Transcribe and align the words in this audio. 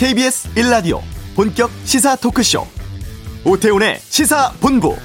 KBS 0.00 0.48
1라디오 0.54 1.02
본격 1.36 1.70
시사 1.84 2.16
토크쇼 2.16 2.66
오태훈의 3.44 3.98
시사본부 3.98 4.96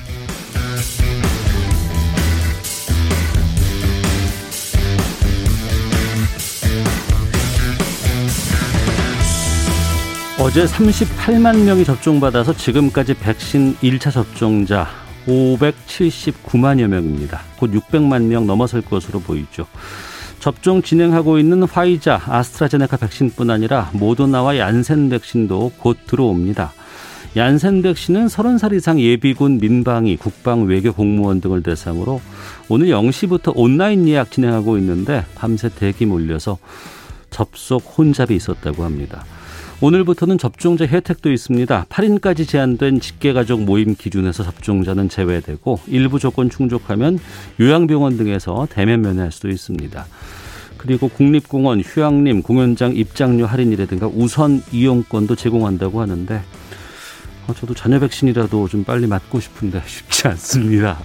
어제 10.40 10.64
38만 10.64 11.66
명이 11.66 11.84
접종받아서 11.84 12.56
지금까지 12.56 13.16
백신 13.16 13.76
1차 13.76 14.14
접종자 14.14 14.88
579만여 15.28 16.88
명입니다. 16.88 17.42
곧 17.60 17.72
600만 17.72 18.28
명 18.28 18.48
넘어설 18.48 18.82
것으로 18.82 19.20
보이죠. 19.20 19.68
접종 20.46 20.84
진행하고 20.84 21.40
있는 21.40 21.64
화이자, 21.64 22.22
아스트라제네카 22.28 22.98
백신뿐 22.98 23.50
아니라 23.50 23.90
모더나와 23.94 24.60
얀센 24.60 25.10
백신도 25.10 25.72
곧 25.80 25.98
들어옵니다. 26.06 26.72
얀센 27.36 27.82
백신은 27.82 28.28
30살 28.28 28.76
이상 28.76 29.00
예비군 29.00 29.58
민방위, 29.58 30.18
국방, 30.18 30.68
외교 30.68 30.94
공무원 30.94 31.42
등을 31.42 31.64
대상으로 31.64 32.22
오늘 32.70 32.90
0시부터 32.90 33.54
온라인 33.56 34.08
예약 34.08 34.30
진행하고 34.30 34.78
있는데 34.78 35.26
밤새 35.34 35.68
대기 35.68 36.06
몰려서 36.06 36.60
접속 37.32 37.98
혼잡이 37.98 38.36
있었다고 38.36 38.84
합니다. 38.84 39.26
오늘부터는 39.82 40.38
접종자 40.38 40.86
혜택도 40.86 41.32
있습니다. 41.32 41.86
8인까지 41.90 42.48
제한된 42.48 43.02
직계가족 43.02 43.64
모임 43.64 43.94
기준에서 43.96 44.44
접종자는 44.44 45.10
제외되고 45.10 45.80
일부 45.88 46.18
조건 46.18 46.50
충족하면 46.50 47.20
요양병원 47.60 48.18
등에서 48.18 48.68
대면 48.72 49.02
면회할 49.02 49.32
수도 49.32 49.50
있습니다. 49.50 50.06
그리고 50.86 51.08
국립공원, 51.10 51.82
휴양림, 51.82 52.44
공연장 52.44 52.96
입장료 52.96 53.48
할인이라든가 53.48 54.08
우선 54.08 54.62
이용권도 54.72 55.36
제공한다고 55.36 56.00
하는데 56.00 56.42
어, 57.48 57.54
저도 57.54 57.74
자녀 57.74 58.00
백신이라도 58.00 58.68
좀 58.68 58.84
빨리 58.84 59.08
맞고 59.08 59.40
싶은데 59.40 59.82
쉽지 59.86 60.28
않습니다. 60.28 61.00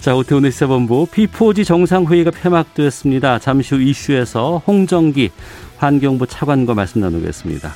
자, 0.00 0.16
오태훈의 0.16 0.50
시사본부 0.50 1.06
P4G 1.12 1.64
정상회의가 1.64 2.32
폐막되었습니다. 2.32 3.38
잠시 3.38 3.74
후 3.74 3.80
이슈에서 3.80 4.62
홍정기 4.66 5.30
환경부 5.76 6.26
차관과 6.26 6.74
말씀 6.74 7.00
나누겠습니다. 7.00 7.72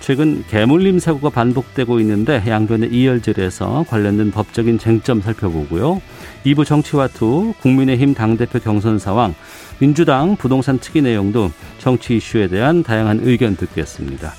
최근 0.00 0.42
개물림 0.48 0.98
사고가 0.98 1.30
반복되고 1.30 2.00
있는데 2.00 2.42
양변의 2.44 2.92
이열질에서 2.92 3.84
관련된 3.88 4.32
법적인 4.32 4.78
쟁점 4.78 5.20
살펴보고요. 5.20 6.00
2부 6.44 6.64
정치와투 6.64 7.54
국민의힘 7.60 8.14
당대표 8.14 8.58
경선 8.58 8.98
상황 8.98 9.34
민주당 9.78 10.36
부동산 10.36 10.78
특위 10.78 11.02
내용도 11.02 11.50
정치 11.78 12.16
이슈에 12.16 12.48
대한 12.48 12.82
다양한 12.82 13.20
의견 13.22 13.56
듣겠습니다. 13.56 14.32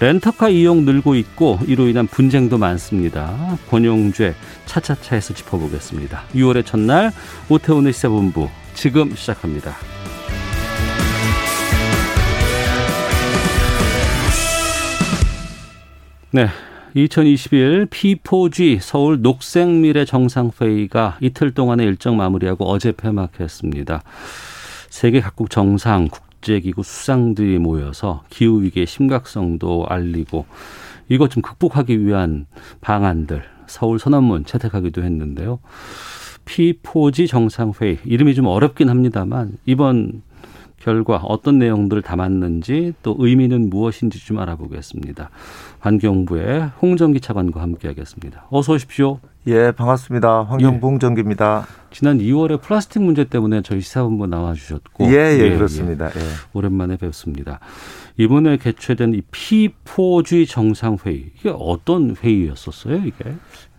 렌터카 0.00 0.48
이용 0.48 0.84
늘고 0.84 1.14
있고 1.14 1.60
이로 1.66 1.86
인한 1.86 2.08
분쟁도 2.08 2.58
많습니다. 2.58 3.56
권용죄 3.70 4.34
차차차에서 4.66 5.32
짚어보겠습니다. 5.34 6.24
6월의 6.34 6.66
첫날 6.66 7.12
오태훈의 7.48 7.92
시사본부 7.92 8.48
지금 8.74 9.14
시작합니다. 9.14 9.76
네. 16.32 16.48
2021 16.94 17.86
P4G 17.86 18.78
서울 18.80 19.22
녹색미래 19.22 20.04
정상회의가 20.04 21.16
이틀 21.22 21.52
동안의 21.52 21.86
일정 21.86 22.18
마무리하고 22.18 22.68
어제 22.68 22.92
폐막했습니다. 22.92 24.02
세계 24.90 25.20
각국 25.22 25.48
정상, 25.48 26.08
국제기구 26.08 26.82
수상들이 26.82 27.58
모여서 27.58 28.24
기후위기의 28.28 28.86
심각성도 28.86 29.86
알리고 29.88 30.44
이것 31.08 31.30
좀 31.30 31.42
극복하기 31.42 32.04
위한 32.04 32.44
방안들 32.82 33.42
서울 33.66 33.98
선언문 33.98 34.44
채택하기도 34.44 35.02
했는데요. 35.02 35.60
P4G 36.44 37.26
정상회의 37.26 38.00
이름이 38.04 38.34
좀 38.34 38.46
어렵긴 38.46 38.90
합니다만 38.90 39.56
이번 39.64 40.20
결과 40.82 41.16
어떤 41.16 41.58
내용들을 41.58 42.02
담았는지 42.02 42.94
또 43.02 43.16
의미는 43.18 43.70
무엇인지 43.70 44.24
좀 44.24 44.40
알아보겠습니다. 44.40 45.30
환경부의 45.78 46.72
홍정기 46.82 47.20
차관과 47.20 47.62
함께하겠습니다. 47.62 48.46
어서 48.50 48.72
오십시오. 48.72 49.20
예, 49.46 49.72
반갑습니다. 49.72 50.42
환경부 50.42 50.86
예. 50.86 50.90
홍정기입니다. 50.90 51.66
지난 51.90 52.18
2월에 52.18 52.60
플라스틱 52.60 53.02
문제 53.02 53.24
때문에 53.24 53.62
저희 53.62 53.80
시사본부 53.80 54.26
나와주셨고, 54.26 55.06
예, 55.06 55.36
예, 55.36 55.38
예 55.38 55.56
그렇습니다. 55.56 56.06
예. 56.06 56.20
오랜만에 56.52 56.96
뵙습니다. 56.96 57.60
이번에 58.16 58.56
개최된 58.56 59.14
이 59.14 59.22
P4G 59.30 60.48
정상회의 60.48 61.30
이게 61.38 61.52
어떤 61.56 62.16
회의였었어요, 62.16 62.96
이게? 62.96 63.34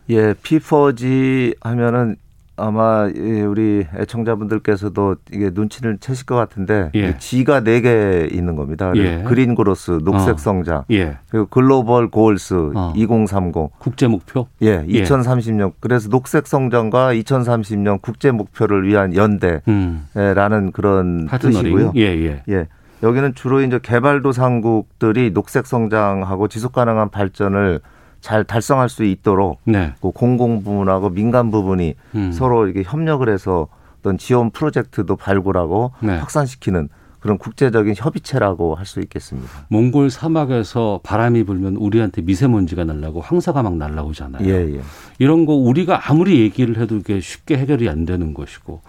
예, 0.10 0.34
P4G 0.34 1.56
하면은 1.62 2.18
아마 2.56 3.06
우리 3.48 3.86
애청자분들께서도 3.98 5.16
이게 5.32 5.50
눈치를 5.54 5.98
채실 5.98 6.26
것 6.28 6.36
같은데 6.36 6.92
예. 6.94 7.18
G가 7.18 7.62
네 7.62 7.82
개 7.82 8.28
있는 8.32 8.56
겁니다. 8.56 8.92
예. 8.96 9.24
Green 9.28 9.56
Growth, 9.56 10.00
녹색 10.04 10.36
어. 10.36 10.38
성장, 10.38 10.84
예. 10.92 11.18
그리고 11.30 11.48
Global 11.48 12.10
Goals 12.10 12.72
어. 12.76 12.94
2030 12.96 13.72
국제 13.80 14.08
목표. 14.08 14.48
예, 14.62 14.86
2030년 14.86 15.74
그래서 15.80 16.10
녹색 16.10 16.46
성장과 16.48 17.14
2030년 17.16 18.02
국제 18.02 18.30
목표를 18.32 18.88
위한 18.88 19.16
연대라는 19.16 19.62
음. 19.68 20.72
그런 20.72 21.26
partnering. 21.26 21.64
뜻이고요. 21.64 21.92
예, 21.96 22.02
예. 22.02 22.44
예. 22.50 22.68
여기는 23.02 23.34
주로 23.36 23.62
이제 23.62 23.80
개발도상국들이 23.82 25.34
녹색 25.34 25.66
성장하고 25.66 26.48
지속 26.48 26.72
가능한 26.72 27.10
발전을 27.10 27.82
잘 28.24 28.46
달성할 28.46 28.88
수 28.88 29.04
있도록 29.04 29.60
네. 29.66 29.94
그 30.02 30.12
공공 30.12 30.64
부문하고 30.64 31.10
민간 31.10 31.52
부분이 31.52 31.96
음. 32.16 32.32
서로 32.32 32.66
이렇게 32.66 32.82
협력을 32.90 33.28
해서 33.28 33.68
어떤 34.00 34.18
지원 34.18 34.50
프로젝트도 34.50 35.18
발굴하고 35.18 35.92
네. 36.00 36.16
확산시키는 36.16 36.88
그런 37.20 37.38
국제적인 37.38 37.96
협의체라고 37.98 38.76
할 38.76 38.86
수 38.86 39.02
있겠습니다. 39.02 39.50
몽골 39.68 40.10
사막에서 40.10 41.02
바람이 41.04 41.44
불면 41.44 41.76
우리한테 41.76 42.22
미세먼지가 42.22 42.86
날라고 42.86 43.20
황사가 43.20 43.62
막 43.62 43.76
날라오잖아요. 43.76 44.48
예, 44.48 44.74
예. 44.76 44.82
이런 45.20 45.46
거 45.46 45.54
우리가 45.54 46.10
아무리 46.10 46.40
얘기를 46.40 46.78
해도 46.78 46.96
이게 46.96 47.20
쉽게 47.20 47.58
해결이 47.58 47.90
안 47.90 48.06
되는 48.06 48.34
것이고 48.34 48.82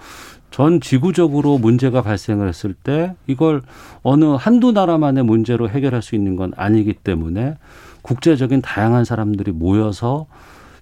전 0.52 0.80
지구적으로 0.80 1.58
문제가 1.58 2.02
발생을 2.02 2.46
했을 2.46 2.72
때 2.72 3.16
이걸 3.26 3.62
어느 4.02 4.26
한두 4.26 4.70
나라만의 4.70 5.24
문제로 5.24 5.68
해결할 5.68 6.02
수 6.02 6.14
있는 6.14 6.36
건 6.36 6.52
아니기 6.56 6.92
때문에 6.92 7.56
국제적인 8.04 8.60
다양한 8.60 9.04
사람들이 9.04 9.50
모여서 9.50 10.26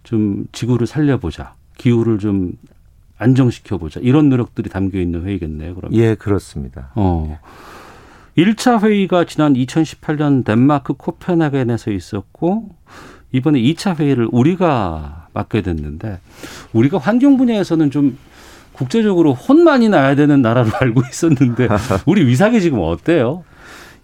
좀 0.02 0.44
지구를 0.50 0.88
살려보자. 0.88 1.54
기후를 1.78 2.18
좀 2.18 2.52
안정시켜보자. 3.16 4.00
이런 4.02 4.28
노력들이 4.28 4.68
담겨 4.68 4.98
있는 4.98 5.24
회의겠네요, 5.24 5.76
그러면. 5.76 5.96
예, 5.98 6.16
그렇습니다. 6.16 6.90
어. 6.96 7.38
1차 8.36 8.82
회의가 8.82 9.24
지난 9.24 9.54
2018년 9.54 10.44
덴마크 10.44 10.94
코펜하겐에서 10.94 11.92
있었고, 11.92 12.70
이번에 13.30 13.60
2차 13.60 14.00
회의를 14.00 14.28
우리가 14.32 15.28
맡게 15.32 15.62
됐는데, 15.62 16.18
우리가 16.72 16.98
환경 16.98 17.36
분야에서는 17.36 17.92
좀 17.92 18.18
국제적으로 18.72 19.32
혼만이 19.32 19.90
나야 19.90 20.16
되는 20.16 20.42
나라로 20.42 20.70
알고 20.80 21.02
있었는데, 21.08 21.68
우리 22.04 22.26
위상이 22.26 22.60
지금 22.60 22.80
어때요? 22.80 23.44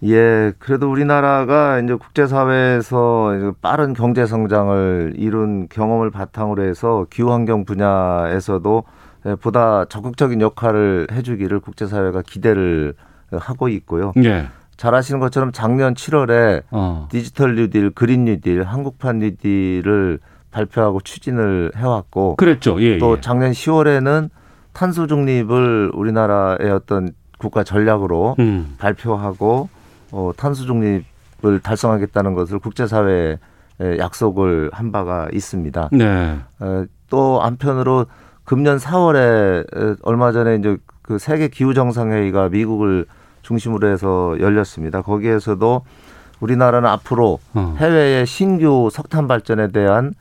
예, 0.03 0.53
그래도 0.59 0.89
우리나라가 0.89 1.79
이제 1.79 1.93
국제사회에서 1.93 3.53
빠른 3.61 3.93
경제 3.93 4.25
성장을 4.25 5.13
이룬 5.17 5.67
경험을 5.69 6.09
바탕으로 6.09 6.63
해서 6.63 7.05
기후환경 7.09 7.65
분야에서도 7.65 8.83
보다 9.41 9.85
적극적인 9.85 10.39
역할을 10.41 11.07
해주기를 11.11 11.59
국제사회가 11.59 12.21
기대를 12.21 12.93
하고 13.31 13.67
있고요. 13.67 14.13
예. 14.23 14.47
잘 14.77 14.95
아시는 14.95 15.19
것처럼 15.19 15.51
작년 15.51 15.93
7월에 15.93 16.63
어. 16.71 17.07
디지털 17.11 17.55
뉴딜, 17.55 17.89
그린 17.91 18.23
뉴딜, 18.23 18.63
한국판 18.63 19.19
뉴딜을 19.19 20.19
발표하고 20.51 21.01
추진을 21.01 21.73
해왔고. 21.75 22.37
그랬죠. 22.37 22.81
예, 22.81 22.97
또 22.97 23.17
예. 23.17 23.21
작년 23.21 23.51
10월에는 23.51 24.29
탄소 24.71 25.05
중립을 25.05 25.91
우리나라의 25.93 26.71
어떤 26.71 27.11
국가 27.37 27.63
전략으로 27.65 28.37
음. 28.39 28.75
발표하고 28.77 29.67
어, 30.11 30.31
탄소 30.35 30.65
중립을 30.65 31.59
달성하겠다는 31.61 32.33
것을 32.33 32.59
국제사회에 32.59 33.37
약속을 33.97 34.71
한 34.73 34.91
바가 34.91 35.29
있습니다. 35.31 35.89
네. 35.91 36.39
어, 36.59 36.85
또 37.09 37.39
한편으로 37.41 38.05
금년 38.43 38.77
4월에 38.77 39.97
얼마 40.03 40.31
전에 40.31 40.55
이제 40.55 40.77
그 41.01 41.17
세계 41.17 41.47
기후 41.47 41.73
정상회의가 41.73 42.49
미국을 42.49 43.05
중심으로 43.41 43.87
해서 43.87 44.35
열렸습니다. 44.39 45.01
거기에서도 45.01 45.81
우리나라는 46.39 46.89
앞으로 46.89 47.39
어. 47.53 47.75
해외의 47.77 48.25
신규 48.25 48.89
석탄 48.91 49.27
발전에 49.27 49.69
대한 49.69 50.13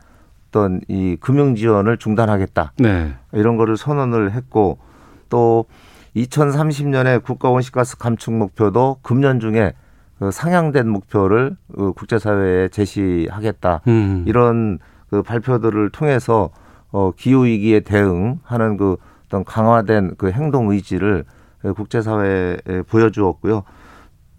어떤 0.48 0.80
이 0.88 1.16
금융 1.20 1.54
지원을 1.54 1.98
중단하겠다. 1.98 2.72
네. 2.78 3.14
이런 3.32 3.56
거를 3.56 3.76
선언을 3.76 4.32
했고 4.32 4.78
또 5.28 5.66
2030년에 6.24 7.22
국가 7.22 7.50
온실가스 7.50 7.98
감축 7.98 8.34
목표도 8.34 8.98
금년 9.02 9.40
중에 9.40 9.74
그 10.18 10.30
상향된 10.30 10.88
목표를 10.88 11.56
그 11.74 11.92
국제사회에 11.92 12.68
제시하겠다. 12.68 13.82
음. 13.86 14.24
이런 14.26 14.78
그 15.10 15.22
발표들을 15.22 15.90
통해서 15.90 16.50
어, 16.90 17.12
기후 17.16 17.44
위기에 17.44 17.80
대응하는 17.80 18.76
그 18.76 18.96
어떤 19.26 19.44
강화된 19.44 20.14
그 20.16 20.30
행동 20.30 20.70
의지를 20.70 21.24
국제사회에 21.62 22.82
보여주었고요. 22.88 23.62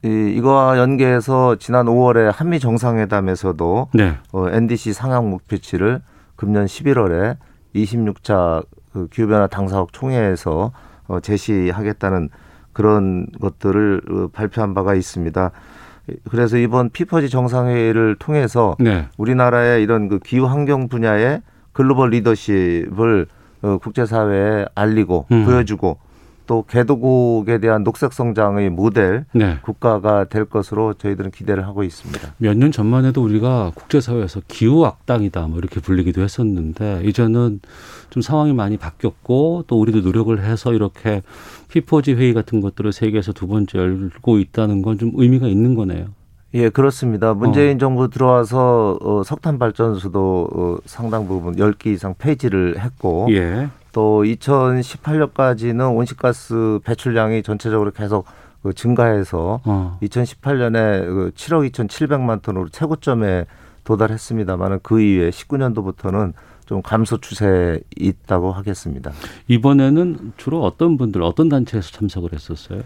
이, 0.04 0.34
이거와 0.36 0.78
연계해서 0.80 1.58
지난 1.58 1.86
5월에 1.86 2.32
한미 2.34 2.60
정상회담에서도 2.60 3.90
네. 3.94 4.18
어, 4.32 4.50
NDC 4.50 4.94
상향 4.94 5.30
목표치를 5.30 6.02
금년 6.36 6.66
11월에 6.66 7.38
26차 7.76 8.66
그 8.94 9.08
기후변화 9.08 9.48
당사국 9.48 9.94
총회에서 9.94 10.72
어, 11.10 11.20
제시하겠다는 11.20 12.30
그런 12.72 13.28
것들을 13.42 14.02
어, 14.10 14.28
발표한 14.32 14.74
바가 14.74 14.96
있습니다. 14.96 15.52
그래서 16.30 16.58
이번 16.58 16.90
피퍼지 16.90 17.30
정상회의를 17.30 18.16
통해서 18.18 18.76
네. 18.80 19.08
우리나라의 19.18 19.84
이런 19.84 20.08
그 20.08 20.20
기후 20.20 20.46
환경 20.46 20.88
분야의 20.88 21.42
글로벌 21.74 22.12
리더십을 22.12 23.28
어, 23.62 23.78
국제사회에 23.80 24.66
알리고 24.74 25.26
음. 25.32 25.46
보여주고 25.46 25.98
또 26.50 26.64
개도국에 26.68 27.60
대한 27.60 27.84
녹색 27.84 28.12
성장의 28.12 28.72
모델 28.72 29.26
네. 29.34 29.60
국가가 29.62 30.24
될 30.24 30.46
것으로 30.46 30.96
저희들은 30.96 31.30
기대를 31.30 31.68
하고 31.68 31.84
있습니다. 31.84 32.34
몇 32.40 32.58
년 32.58 32.72
전만 32.72 33.06
해도 33.06 33.22
우리가 33.24 33.72
국제사회에서 33.76 34.42
기후 34.48 34.84
악당이다 34.84 35.46
뭐 35.46 35.60
이렇게 35.60 35.80
불리기도 35.80 36.24
했었는데 36.24 37.04
이제는 37.06 37.60
좀 38.10 38.24
상황이 38.24 38.52
많이 38.54 38.78
바뀌었고 38.78 39.66
또 39.68 39.80
우리도 39.80 40.00
노력을 40.02 40.44
해서 40.44 40.74
이렇게 40.74 41.22
피포지 41.68 42.14
회의 42.14 42.34
같은 42.34 42.62
것들을 42.62 42.92
세계에서 42.94 43.32
두 43.34 43.46
번째 43.46 43.78
열고 43.78 44.40
있다는 44.40 44.82
건 44.82 44.98
좀 44.98 45.12
의미가 45.14 45.46
있는 45.48 45.76
거네요. 45.76 46.08
예, 46.56 46.70
그렇습니다. 46.70 47.36
문재인 47.36 47.76
어. 47.76 47.80
정부 47.80 48.10
들어와서 48.10 48.98
어, 49.02 49.22
석탄 49.24 49.60
발전소도 49.60 50.50
어, 50.52 50.78
상당 50.86 51.28
부분 51.28 51.56
10개 51.58 51.88
이상 51.94 52.16
폐지를 52.18 52.80
했고 52.80 53.28
예. 53.30 53.70
또 53.92 54.24
2018년까지는 54.24 55.96
온실가스 55.96 56.80
배출량이 56.84 57.44
전체적으로 57.44 57.92
계속 57.92 58.26
그 58.62 58.74
증가해서 58.74 59.62
어. 59.64 59.98
2018년에 60.02 61.06
그 61.06 61.32
7억 61.36 61.70
2,700만 61.72 62.42
톤으로 62.42 62.70
최고점에 62.70 63.46
도달했습니다만은 63.84 64.80
그 64.84 65.02
이후에 65.02 65.30
19년도부터는 65.30 66.34
좀 66.66 66.82
감소 66.84 67.18
추세에 67.18 67.80
있다고 67.98 68.52
하겠습니다. 68.52 69.12
이번에는 69.48 70.34
주로 70.38 70.64
어떤 70.64 70.98
분들 70.98 71.24
어떤 71.24 71.50
단체에서 71.50 71.92
참석을 71.92 72.34
했었어요? 72.34 72.84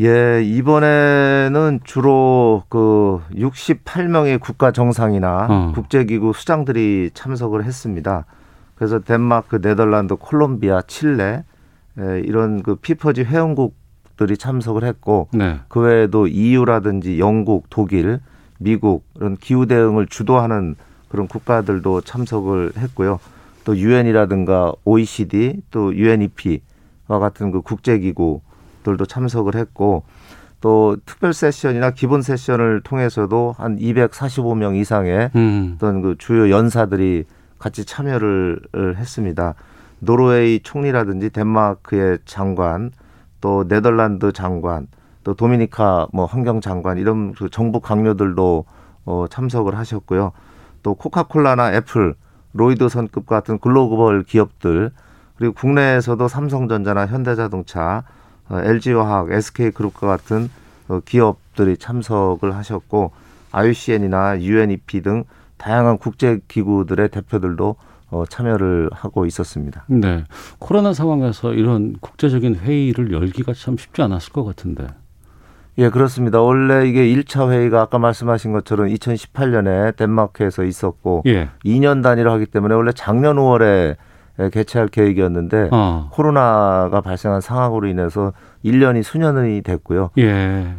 예, 0.00 0.42
이번에는 0.42 1.80
주로 1.84 2.62
그 2.68 3.20
68명의 3.34 4.40
국가 4.40 4.70
정상이나 4.70 5.46
어. 5.50 5.72
국제기구 5.74 6.32
수장들이 6.34 7.10
참석을 7.14 7.64
했습니다. 7.64 8.24
그래서 8.78 9.00
덴마크, 9.00 9.60
네덜란드, 9.60 10.14
콜롬비아, 10.14 10.80
칠레 10.82 11.42
에, 11.98 12.20
이런 12.20 12.62
그 12.62 12.76
피퍼지 12.76 13.24
회원국들이 13.24 14.36
참석을 14.36 14.84
했고 14.84 15.28
네. 15.32 15.58
그 15.66 15.80
외에도 15.80 16.28
EU라든지 16.28 17.18
영국, 17.18 17.66
독일, 17.70 18.20
미국 18.58 19.04
이런 19.16 19.36
기후 19.36 19.66
대응을 19.66 20.06
주도하는 20.06 20.76
그런 21.08 21.26
국가들도 21.26 22.02
참석을 22.02 22.72
했고요. 22.76 23.18
또 23.64 23.76
유엔이라든가 23.76 24.72
OECD, 24.84 25.60
또 25.72 25.94
UNEP와 25.94 27.18
같은 27.18 27.50
그 27.50 27.60
국제기구들도 27.62 29.06
참석을 29.06 29.56
했고 29.56 30.04
또 30.60 30.96
특별 31.04 31.32
세션이나 31.32 31.90
기본 31.90 32.22
세션을 32.22 32.82
통해서도 32.82 33.56
한 33.58 33.76
245명 33.78 34.76
이상의 34.76 35.30
음. 35.34 35.72
어떤 35.76 36.00
그 36.00 36.14
주요 36.16 36.50
연사들이 36.50 37.24
같이 37.58 37.84
참여를 37.84 38.60
했습니다. 38.96 39.54
노르웨이 40.00 40.60
총리라든지 40.60 41.30
덴마크의 41.30 42.18
장관, 42.24 42.92
또 43.40 43.66
네덜란드 43.66 44.32
장관, 44.32 44.86
또 45.24 45.34
도미니카 45.34 46.08
뭐 46.12 46.24
환경 46.24 46.60
장관 46.60 46.98
이런 46.98 47.32
그 47.32 47.50
정부 47.50 47.80
각료들도 47.80 48.64
어, 49.04 49.26
참석을 49.28 49.76
하셨고요. 49.76 50.32
또 50.82 50.94
코카콜라나 50.94 51.74
애플, 51.74 52.14
로이드 52.52 52.88
선급 52.88 53.26
같은 53.26 53.58
글로벌 53.58 54.22
기업들 54.22 54.90
그리고 55.36 55.54
국내에서도 55.54 56.26
삼성전자나 56.28 57.06
현대자동차, 57.06 58.04
어, 58.48 58.60
LG화학, 58.60 59.30
SK그룹과 59.30 60.06
같은 60.06 60.50
어, 60.88 61.00
기업들이 61.04 61.76
참석을 61.76 62.54
하셨고 62.54 63.12
IUCN이나 63.52 64.40
UNEP 64.40 65.02
등 65.02 65.24
다양한 65.58 65.98
국제 65.98 66.40
기구들의 66.48 67.08
대표들도 67.10 67.76
어, 68.10 68.24
참여를 68.26 68.88
하고 68.92 69.26
있었습니다. 69.26 69.84
네. 69.88 70.24
코로나 70.58 70.94
상황에서 70.94 71.52
이런 71.52 71.96
국제적인 72.00 72.56
회의를 72.56 73.12
열기가 73.12 73.52
참 73.52 73.76
쉽지 73.76 74.00
않았을 74.00 74.32
것 74.32 74.44
같은데. 74.44 74.86
예, 75.76 75.90
그렇습니다. 75.90 76.40
원래 76.40 76.88
이게 76.88 77.04
1차 77.06 77.50
회의가 77.50 77.82
아까 77.82 77.98
말씀하신 77.98 78.52
것처럼 78.52 78.88
2018년에 78.88 79.94
덴마크에서 79.96 80.64
있었고 80.64 81.22
예. 81.26 81.50
2년 81.64 82.02
단위로 82.02 82.32
하기 82.32 82.46
때문에 82.46 82.74
원래 82.74 82.90
작년 82.92 83.36
5월에 83.36 83.96
개최할 84.52 84.88
계획이었는데 84.88 85.68
어. 85.72 86.08
코로나가 86.12 87.00
발생한 87.00 87.40
상황으로 87.40 87.86
인해서 87.88 88.32
1년이 88.64 89.02
수년이 89.02 89.62
됐고요. 89.62 90.10
예. 90.18 90.26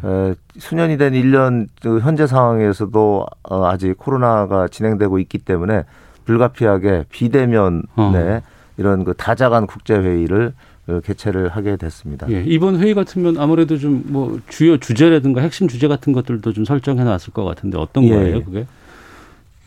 에, 0.04 0.34
수년이 0.58 0.98
된 0.98 1.12
1년 1.14 1.66
그 1.82 2.00
현재 2.00 2.26
상황에서도 2.26 3.26
어, 3.44 3.64
아직 3.66 3.96
코로나가 3.96 4.68
진행되고 4.68 5.18
있기 5.20 5.38
때문에 5.38 5.84
불가피하게 6.24 7.04
비대면에 7.10 7.82
어. 7.96 8.40
이런 8.76 9.04
그 9.04 9.14
다자간 9.14 9.66
국제 9.66 9.94
회의를 9.94 10.52
어, 10.88 11.00
개최를 11.04 11.48
하게 11.48 11.76
됐습니다. 11.76 12.26
예, 12.30 12.42
이번 12.44 12.78
회의 12.80 12.94
같으면 12.94 13.38
아무래도 13.38 13.76
좀 13.76 14.02
뭐 14.06 14.40
주요 14.48 14.76
주제라든가 14.78 15.40
핵심 15.40 15.68
주제 15.68 15.88
같은 15.88 16.12
것들도 16.12 16.52
좀 16.52 16.64
설정해 16.64 17.04
놨을 17.04 17.32
것 17.32 17.44
같은데 17.44 17.78
어떤 17.78 18.04
예. 18.04 18.10
거예요, 18.10 18.44
그게? 18.44 18.66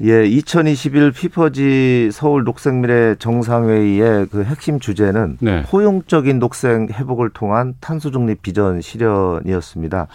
예, 0.01 0.25
2021 0.25 1.12
피퍼지 1.12 2.10
서울 2.12 2.44
녹색미래 2.44 3.16
정상회의의 3.19 4.28
그 4.28 4.44
핵심 4.44 4.80
주제는 4.80 5.38
네. 5.40 5.63
포용적인 5.63 6.40
녹색 6.40 6.92
회복을 6.92 7.29
통한 7.29 7.75
탄소 7.79 8.10
중립 8.10 8.41
비전 8.41 8.82
실현이었습니다. 8.82 10.08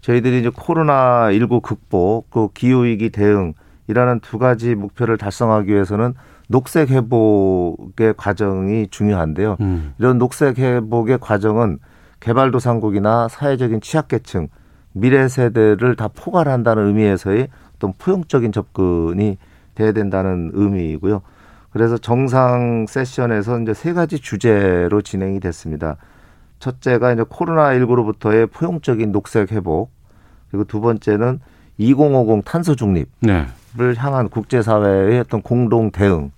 저희들이 0.00 0.40
이제 0.40 0.50
코로나 0.54 1.32
19 1.32 1.60
극복, 1.60 2.30
그 2.30 2.48
기후 2.54 2.84
위기 2.84 3.10
대응이라는 3.10 4.20
두 4.22 4.38
가지 4.38 4.76
목표를 4.76 5.18
달성하기 5.18 5.72
위해서는 5.72 6.14
녹색 6.48 6.90
회복의 6.90 8.14
과정이 8.16 8.86
중요한데요. 8.88 9.56
음. 9.60 9.94
이런 9.98 10.18
녹색 10.18 10.58
회복의 10.58 11.18
과정은 11.20 11.78
개발도상국이나 12.20 13.26
사회적인 13.28 13.80
취약계층, 13.80 14.48
미래 14.92 15.26
세대를 15.28 15.96
다 15.96 16.08
포괄한다는 16.08 16.86
의미에서의 16.86 17.48
어떤 17.76 17.92
포용적인 17.98 18.52
접근이 18.52 19.38
돼야 19.74 19.92
된다는 19.92 20.50
의미이고요. 20.54 21.22
그래서 21.70 21.98
정상 21.98 22.86
세션에서 22.88 23.60
이제 23.60 23.74
세 23.74 23.92
가지 23.92 24.18
주제로 24.18 25.02
진행이 25.02 25.40
됐습니다. 25.40 25.96
첫째가 26.58 27.12
이제 27.12 27.22
코로나19로부터의 27.22 28.50
포용적인 28.50 29.12
녹색 29.12 29.52
회복, 29.52 29.90
그리고 30.50 30.64
두 30.64 30.80
번째는 30.80 31.40
2050 31.76 32.44
탄소 32.46 32.74
중립을 32.74 33.06
네. 33.20 33.46
향한 33.98 34.30
국제사회의 34.30 35.20
어떤 35.20 35.42
공동 35.42 35.90
대응, 35.90 36.30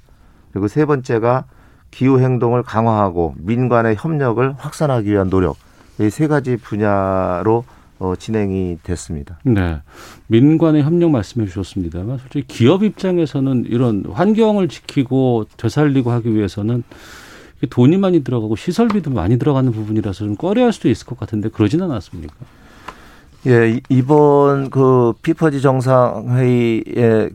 그리고 0.50 0.66
세 0.66 0.84
번째가 0.84 1.44
기후 1.92 2.18
행동을 2.18 2.64
강화하고 2.64 3.34
민간의 3.38 3.94
협력을 3.96 4.54
확산하기 4.58 5.08
위한 5.08 5.30
노력, 5.30 5.56
이 6.00 6.10
세 6.10 6.26
가지 6.26 6.56
분야로 6.56 7.64
어, 7.98 8.14
진행이 8.16 8.78
됐습니다. 8.82 9.38
네. 9.44 9.80
민관의 10.28 10.82
협력 10.82 11.10
말씀해 11.10 11.46
주셨습니다만 11.46 12.18
솔직히 12.18 12.46
기업 12.46 12.84
입장에서는 12.84 13.64
이런 13.68 14.04
환경을 14.10 14.68
지키고 14.68 15.46
되살리고 15.56 16.10
하기 16.12 16.34
위해서는 16.34 16.84
돈이 17.70 17.96
많이 17.96 18.22
들어가고 18.22 18.54
시설비도 18.54 19.10
많이 19.10 19.38
들어가는 19.38 19.72
부분이라서 19.72 20.18
좀 20.18 20.36
꺼려할 20.36 20.72
수도 20.72 20.88
있을 20.88 21.06
것 21.06 21.18
같은데 21.18 21.48
그러지는 21.48 21.86
않았습니까? 21.86 22.34
예, 23.46 23.80
이번 23.88 24.70
그 24.70 25.12
피퍼지 25.22 25.60
정상회의에는 25.60 27.32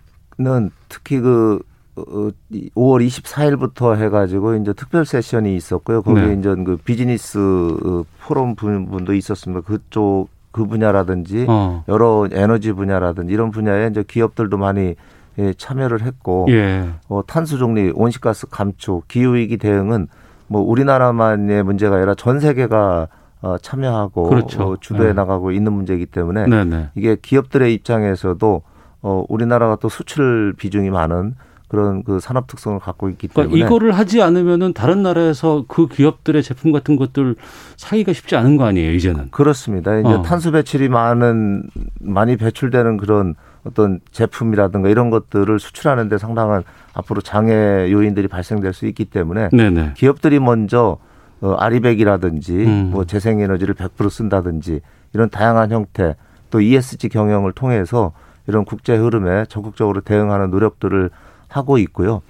특히 0.88 1.20
그 1.20 1.62
5월 1.96 2.34
어, 2.75 2.98
24일부터 2.98 3.98
해가지고 3.98 4.55
이제 4.55 4.74
특별 4.74 5.05
세션이 5.05 5.55
있었고요. 5.55 6.01
거기에 6.01 6.27
네. 6.27 6.39
이제 6.39 6.55
그 6.63 6.77
비즈니스 6.77 7.38
어, 7.38 8.03
포럼 8.22 8.55
분도 8.55 9.13
있었습니다. 9.13 9.62
그쪽 9.62 10.29
그 10.53 10.65
분야라든지 10.65 11.45
어. 11.50 11.83
여러 11.89 12.27
에너지 12.31 12.72
분야라든지 12.72 13.33
이런 13.33 13.51
분야에 13.51 13.88
이제 13.88 14.05
기업들도 14.07 14.55
많이 14.57 14.95
예, 15.39 15.53
참여를 15.57 16.03
했고 16.03 16.45
예. 16.50 16.88
어, 17.10 17.24
탄소 17.25 17.57
중립, 17.57 18.00
온실가스 18.00 18.48
감축, 18.48 19.07
기후 19.07 19.33
위기 19.33 19.57
대응은 19.57 20.07
뭐 20.48 20.62
우리나라만의 20.62 21.63
문제가 21.63 21.98
아니라 21.98 22.13
전 22.15 22.39
세계가 22.39 23.07
어, 23.41 23.57
참여하고 23.57 24.29
그렇죠. 24.29 24.63
어, 24.63 24.77
주도해 24.79 25.07
네. 25.10 25.13
나가고 25.13 25.51
있는 25.51 25.74
문제이기 25.74 26.05
때문에 26.05 26.45
네네. 26.45 26.91
이게 26.95 27.17
기업들의 27.22 27.74
입장에서도 27.74 28.62
어, 29.01 29.25
우리나라가 29.27 29.75
또 29.75 29.89
수출 29.89 30.53
비중이 30.55 30.91
많은 30.91 31.36
그런 31.74 32.03
그 32.03 32.20
산업 32.20 32.46
특성을 32.46 32.77
갖고 32.77 33.10
있기 33.10 33.30
그러니까 33.30 33.42
때문에 33.42 33.51
그러니까 33.51 33.68
이거를 33.68 33.98
하지 33.98 34.22
않으면은 34.22 34.74
다른 34.74 35.01
나라에서 35.01 35.65
그 35.68 35.88
기업들의 35.88 36.44
제품 36.44 36.72
같은 36.72 36.98
것들 36.98 37.36
사기가 37.77 38.13
쉽지 38.13 38.36
않은 38.36 38.58
거 38.58 38.65
아니에요 38.65 38.92
이제는 38.92 39.32
그렇습니다 39.32 39.98
이제 39.98 40.08
어. 40.08 40.22
탄소 40.22 40.51
배출이 40.51 40.88
많은 40.88 41.63
많이 42.00 42.38
배출되는 42.38 42.98
그런 42.98 43.34
어떤 43.63 44.01
제품이라든가 44.12 44.88
이런 44.89 45.10
것들을 45.10 45.60
수출하는데 45.60 46.15
상당한 46.20 46.63
앞으로 46.94 47.22
장애 47.22 47.92
요인들이 47.92 48.27
발생될 48.27 48.72
수 48.74 48.86
있기 48.86 49.06
때문에 49.06 49.50
네네. 49.51 49.94
기업들이 49.96 50.39
먼저 50.39 50.98
어, 51.42 51.56
아리백이라든지 51.56 52.53
음. 52.53 52.89
뭐 52.92 53.06
재생에너지를 53.06 53.74
100% 53.74 54.12
쓴다든지 54.12 54.82
이런 55.13 55.32
다양한 55.32 55.72
형태 55.72 56.15
또 56.51 56.62
ESG 56.62 57.10
경영을 57.10 57.51
통해서 57.51 58.12
이런 58.46 58.63
국제 58.63 58.96
흐름에 58.96 59.46
적극적으로 59.50 60.01
대응하는 60.01 60.51
노력들을 60.51 61.10
하고 61.53 61.77
있고요. 61.77 62.22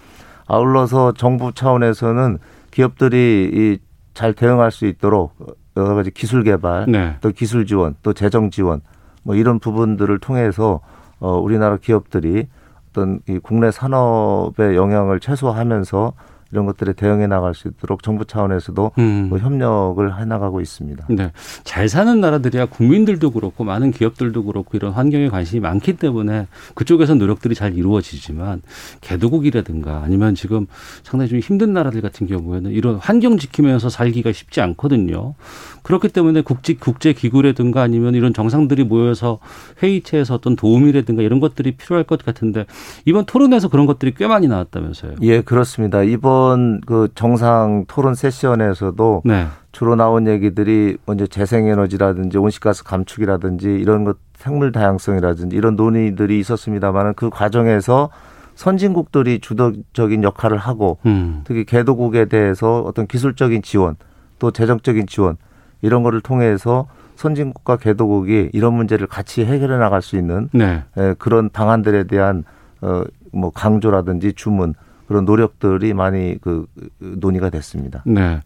아울러서 0.48 1.14
정부 1.14 1.54
차원에서는 1.54 2.38
기업들이 2.72 3.80
이잘 4.14 4.34
대응할 4.34 4.72
수 4.72 4.86
있도록 4.86 5.34
여러 5.78 5.96
가지 5.96 6.12
기술 6.12 6.44
개발, 6.44 6.86
네. 6.88 7.16
또 7.22 7.32
기술 7.32 7.66
지원, 7.66 7.96
또 8.04 8.14
재정 8.14 8.52
지원 8.52 8.82
뭐 9.24 9.36
이런 9.36 9.60
부분들을 9.60 10.20
통해서 10.20 10.82
어 11.20 11.38
우리나라 11.38 11.78
기업들이 11.78 12.48
어떤 12.90 13.22
이 13.28 13.40
국내 13.40 13.72
산업의 13.72 14.76
영향을 14.76 15.20
최소화하면서 15.20 16.14
이런 16.54 16.68
것들에 16.68 16.94
대응해 16.94 17.26
나갈 17.26 17.56
수 17.56 17.68
있도록 17.68 18.04
정부 18.04 18.26
차원에서도 18.26 18.92
음. 19.00 19.28
뭐 19.30 19.40
협력을 19.40 20.20
해 20.20 20.26
나가고 20.26 20.62
있습니다. 20.62 21.08
네. 21.10 21.32
잘 21.64 21.90
사는 21.90 22.22
나라들이야 22.22 22.68
국민들도 22.68 23.32
그렇고 23.32 23.64
많은 23.64 23.92
기업들도 23.92 24.44
그렇고 24.46 24.78
이런 24.78 24.92
환경에 24.92 25.30
관심이 25.30 25.60
많기 25.60 25.94
때문에 25.94 26.48
그쪽에서 26.76 27.16
노력들이 27.16 27.56
잘 27.56 27.76
이루어지지만 27.76 28.62
개도국이라든가 29.02 30.04
아니면 30.04 30.36
지금 30.36 30.68
상당히 31.02 31.30
좀 31.30 31.40
힘든 31.40 31.74
나라들 31.74 32.02
같은 32.02 32.28
경우에는 32.28 32.72
이런 32.72 32.96
환경 32.98 33.40
지키면서 33.40 33.90
살기가 33.90 34.32
쉽지 34.32 34.62
않거든요. 34.62 35.34
그렇기 35.82 36.10
때문에 36.10 36.42
국제 36.42 36.76
국제 36.76 37.14
기구라든가 37.14 37.82
아니면 37.82 38.14
이런 38.14 38.34
정상들이 38.34 38.84
모여서 38.84 39.40
회의체에서 39.82 40.36
어떤 40.36 40.56
도움이라든가 40.56 41.24
이런 41.24 41.40
것들이 41.40 41.72
필요할 41.72 42.04
것 42.04 42.24
같은데 42.24 42.66
이번 43.06 43.26
토론에서 43.26 43.70
그런 43.70 43.88
것들이 43.88 44.14
꽤 44.16 44.28
많이 44.28 44.48
나왔다면서요. 44.48 45.16
예, 45.24 45.42
그렇습니다. 45.42 46.04
이번 46.04 46.43
이번 46.44 46.82
그 46.82 47.08
정상 47.16 47.86
토론 47.88 48.16
세션에서도 48.16 49.22
네. 49.24 49.48
주로 49.72 49.96
나온 49.96 50.28
얘기들이 50.28 50.98
먼저 51.06 51.26
재생에너지라든지 51.26 52.38
온실가스 52.38 52.84
감축이라든지 52.84 53.68
이런 53.70 54.04
것 54.04 54.18
생물 54.36 54.74
다양성이라든지 54.74 55.56
이런 55.56 55.76
논의들이 55.78 56.40
있었습니다만은 56.40 57.14
그 57.14 57.30
과정에서 57.30 58.10
선진국들이 58.56 59.40
주도적인 59.40 60.24
역할을 60.24 60.58
하고 60.58 60.98
음. 61.06 61.42
특히 61.46 61.64
개도국에 61.64 62.26
대해서 62.26 62.82
어떤 62.82 63.08
기술적인 63.08 63.62
지원 63.62 63.96
또 64.38 64.52
재정적인 64.52 65.08
지원 65.08 65.38
이런 65.82 66.04
거를 66.04 66.20
통해서 66.22 66.88
선진국과 67.16 67.78
개도국이 67.78 68.50
이런 68.54 68.74
문제를 68.74 69.08
같이 69.08 69.46
해결해 69.46 69.78
나갈 69.78 70.02
수 70.02 70.18
있는 70.18 70.50
네. 70.52 70.84
그런 71.18 71.50
방안들에 71.50 72.04
대한 72.04 72.44
어 72.82 73.06
뭐 73.34 73.50
강조라든지 73.50 74.34
주문 74.34 74.74
그런 75.08 75.26
노력들이 75.26 75.94
많이 75.94 76.38
그 76.42 76.66
논의가 77.00 77.50
됐습니다. 77.50 78.04
네. 78.06 78.40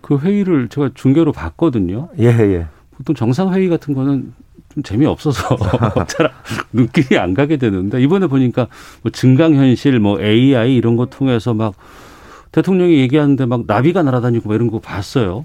그 0.00 0.18
회의를 0.18 0.68
제가 0.68 0.90
중계로 0.94 1.32
봤거든요. 1.32 2.08
예, 2.18 2.26
예. 2.26 2.66
보통 2.96 3.14
정상회의 3.14 3.68
같은 3.68 3.94
거는 3.94 4.32
좀 4.74 4.82
재미없어서 4.82 5.56
잘 6.06 6.30
눈길이 6.72 7.18
안 7.18 7.34
가게 7.34 7.56
되는데 7.56 8.02
이번에 8.02 8.26
보니까 8.26 8.68
뭐 9.02 9.10
증강현실, 9.10 9.98
뭐 10.00 10.20
AI 10.20 10.76
이런 10.76 10.96
거 10.96 11.06
통해서 11.06 11.54
막 11.54 11.74
대통령이 12.52 12.98
얘기하는데 12.98 13.46
막 13.46 13.64
나비가 13.66 14.02
날아다니고 14.02 14.48
막 14.48 14.54
이런 14.54 14.70
거 14.70 14.78
봤어요. 14.78 15.44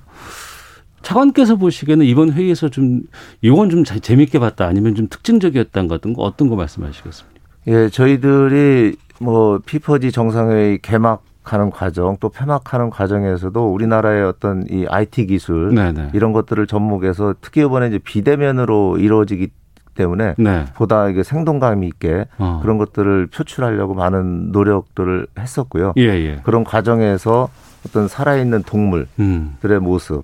차관께서 1.01 1.55
보시기에는 1.55 2.05
이번 2.05 2.34
회의에서 2.34 2.69
좀 2.69 3.01
이건 3.41 3.69
좀 3.69 3.84
재밌게 3.84 4.39
봤다 4.39 4.67
아니면 4.67 4.96
좀 4.96 5.08
특징적이었던 5.10 5.88
것 5.88 5.96
같은 5.96 6.13
거 6.13 6.24
어떤 6.24 6.50
거 6.50 6.55
말씀하시겠습니까? 6.55 7.28
예, 7.67 7.89
저희들이 7.89 8.95
뭐 9.19 9.59
피퍼지 9.65 10.11
정상회의 10.11 10.79
개막하는 10.79 11.71
과정 11.71 12.17
또 12.19 12.29
폐막하는 12.29 12.89
과정에서도 12.89 13.73
우리나라의 13.73 14.23
어떤 14.23 14.65
이 14.69 14.85
IT 14.87 15.27
기술 15.27 15.73
네네. 15.75 16.11
이런 16.13 16.31
것들을 16.33 16.65
접목해서 16.67 17.35
특히 17.41 17.61
이번에 17.61 17.87
이제 17.87 17.99
비대면으로 17.99 18.97
이루어지기 18.97 19.49
때문에 19.95 20.35
네. 20.37 20.65
보다 20.75 21.09
이게 21.09 21.23
생동감 21.23 21.83
있게 21.83 22.25
어. 22.37 22.59
그런 22.61 22.77
것들을 22.77 23.27
표출하려고 23.27 23.93
많은 23.93 24.51
노력들을 24.51 25.27
했었고요. 25.37 25.93
예, 25.97 26.03
예. 26.03 26.39
그런 26.43 26.63
과정에서 26.63 27.49
어떤 27.85 28.07
살아있는 28.07 28.63
동물들의 28.63 29.07
음. 29.19 29.83
모습 29.83 30.23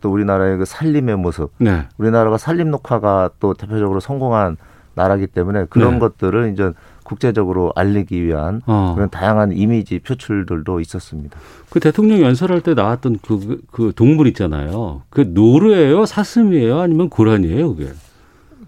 또 0.00 0.12
우리나라의 0.12 0.58
그 0.58 0.64
살림의 0.64 1.16
모습 1.16 1.50
네. 1.58 1.86
우리나라가 1.98 2.38
살림 2.38 2.70
녹화가 2.70 3.30
또 3.40 3.54
대표적으로 3.54 4.00
성공한 4.00 4.56
나라기 4.96 5.28
때문에 5.28 5.66
그런 5.70 5.94
네. 5.94 5.98
것들을 6.00 6.52
이제 6.52 6.72
국제적으로 7.04 7.72
알리기 7.76 8.24
위한 8.24 8.62
어. 8.66 8.92
그런 8.96 9.08
다양한 9.10 9.52
이미지 9.52 10.00
표출들도 10.00 10.80
있었습니다. 10.80 11.38
그 11.70 11.78
대통령 11.78 12.20
연설할 12.22 12.62
때 12.62 12.74
나왔던 12.74 13.20
그, 13.22 13.60
그 13.70 13.92
동물 13.94 14.26
있잖아요. 14.28 15.02
그 15.10 15.20
노르예요, 15.20 16.04
사슴이에요, 16.06 16.80
아니면 16.80 17.08
고라니예요, 17.08 17.76
그게? 17.76 17.92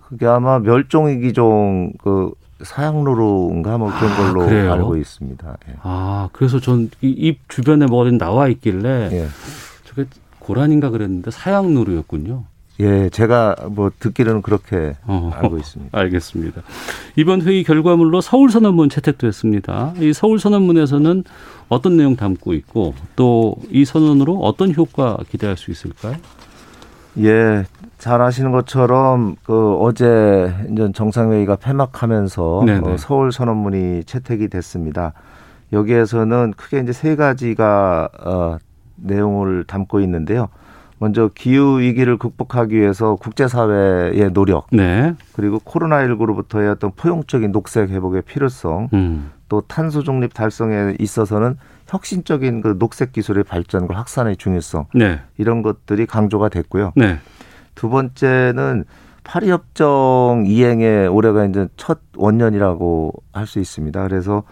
그게 0.08 0.26
아마 0.26 0.58
멸종위기종 0.60 1.94
그 2.00 2.32
사양로루인가 2.62 3.78
뭐 3.78 3.90
그런 3.90 4.12
아, 4.12 4.16
걸로 4.16 4.42
아, 4.42 4.74
알고 4.74 4.96
있습니다. 4.96 5.56
예. 5.68 5.74
아 5.82 6.28
그래서 6.32 6.60
전 6.60 6.90
입 7.02 7.40
주변에 7.48 7.86
뭐가 7.86 8.10
나와 8.12 8.48
있길래 8.48 9.10
예. 9.12 9.26
저게 9.84 10.06
고라니인가 10.40 10.90
그랬는데 10.90 11.30
사양로루였군요. 11.30 12.44
예, 12.80 13.08
제가 13.10 13.56
뭐 13.70 13.90
듣기로는 13.98 14.42
그렇게 14.42 14.94
어, 15.06 15.32
알고 15.34 15.58
있습니다. 15.58 15.96
알겠습니다. 15.98 16.62
이번 17.16 17.42
회의 17.42 17.64
결과물로 17.64 18.20
서울 18.20 18.50
선언문 18.50 18.88
채택됐습니다. 18.88 19.94
이 19.98 20.12
서울 20.12 20.38
선언문에서는 20.38 21.24
어떤 21.68 21.96
내용 21.96 22.14
담고 22.16 22.54
있고 22.54 22.94
또 23.16 23.56
이 23.70 23.84
선언으로 23.84 24.38
어떤 24.40 24.72
효과 24.74 25.16
기대할 25.28 25.56
수 25.56 25.70
있을까요? 25.72 26.14
예, 27.18 27.64
잘 27.98 28.22
아시는 28.22 28.52
것처럼 28.52 29.34
그 29.42 29.74
어제 29.80 30.54
이제 30.70 30.90
정상회의가 30.94 31.56
폐막하면서 31.56 32.64
어, 32.92 32.96
서울 32.96 33.32
선언문이 33.32 34.04
채택이 34.04 34.46
됐습니다. 34.48 35.14
여기에서는 35.72 36.54
크게 36.56 36.78
이제 36.80 36.92
세 36.92 37.16
가지가 37.16 38.08
어, 38.24 38.58
내용을 38.96 39.64
담고 39.64 39.98
있는데요. 40.00 40.48
먼저 40.98 41.30
기후 41.34 41.78
위기를 41.80 42.16
극복하기 42.16 42.74
위해서 42.76 43.16
국제사회의 43.16 44.32
노력, 44.32 44.66
네. 44.72 45.14
그리고 45.32 45.58
코로나19로부터의 45.60 46.72
어떤 46.72 46.90
포용적인 46.92 47.52
녹색 47.52 47.90
회복의 47.90 48.22
필요성, 48.22 48.88
음. 48.92 49.30
또 49.48 49.60
탄소 49.62 50.02
중립 50.02 50.34
달성에 50.34 50.96
있어서는 50.98 51.56
혁신적인 51.86 52.60
그 52.60 52.78
녹색 52.78 53.12
기술의 53.12 53.44
발전과 53.44 53.96
확산의 53.96 54.36
중요성, 54.36 54.86
네. 54.94 55.20
이런 55.38 55.62
것들이 55.62 56.06
강조가 56.06 56.48
됐고요. 56.48 56.92
네. 56.96 57.18
두 57.74 57.88
번째는 57.88 58.84
파리 59.22 59.50
협정 59.50 60.44
이행의 60.46 61.06
올해가 61.08 61.44
이제 61.44 61.68
첫 61.76 62.00
원년이라고 62.16 63.12
할 63.32 63.46
수 63.46 63.58
있습니다. 63.60 64.02
그래서 64.08 64.42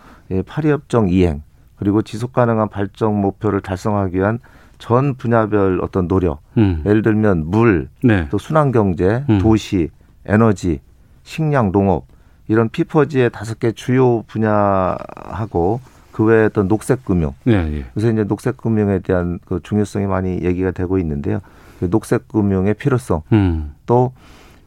파리 0.47 0.71
협정 0.71 1.09
이행 1.09 1.43
그리고 1.77 2.03
지속 2.03 2.33
가능한 2.33 2.69
발전 2.69 3.15
목표를 3.15 3.61
달성하기 3.63 4.17
위한 4.17 4.39
전 4.79 5.15
분야별 5.15 5.81
어떤 5.83 6.09
노력, 6.09 6.41
음. 6.57 6.83
예를 6.87 7.03
들면 7.03 7.47
물, 7.47 7.89
네. 8.03 8.29
또 8.31 8.39
순환 8.39 8.73
경제, 8.73 9.25
음. 9.29 9.39
도시, 9.39 9.91
에너지, 10.25 10.81
식량, 11.23 11.73
농업 11.73 12.07
이런 12.49 12.69
피퍼지의 12.69 13.31
다섯 13.31 13.59
개 13.59 13.73
주요 13.73 14.23
분야하고 14.23 15.81
그 16.13 16.25
외에 16.25 16.47
어떤 16.47 16.69
녹색 16.69 17.05
금융. 17.05 17.35
네, 17.45 17.55
예. 17.55 17.85
그래서 17.93 18.11
이제 18.11 18.25
녹색 18.25 18.57
금융에 18.57 19.01
대한 19.01 19.39
그 19.45 19.61
중요성이 19.63 20.07
많이 20.07 20.43
얘기가 20.43 20.71
되고 20.71 20.99
있는데요. 20.99 21.41
그 21.79 21.91
녹색 21.91 22.29
금융의 22.29 22.75
필요성 22.75 23.23
음. 23.33 23.75
또 23.85 24.13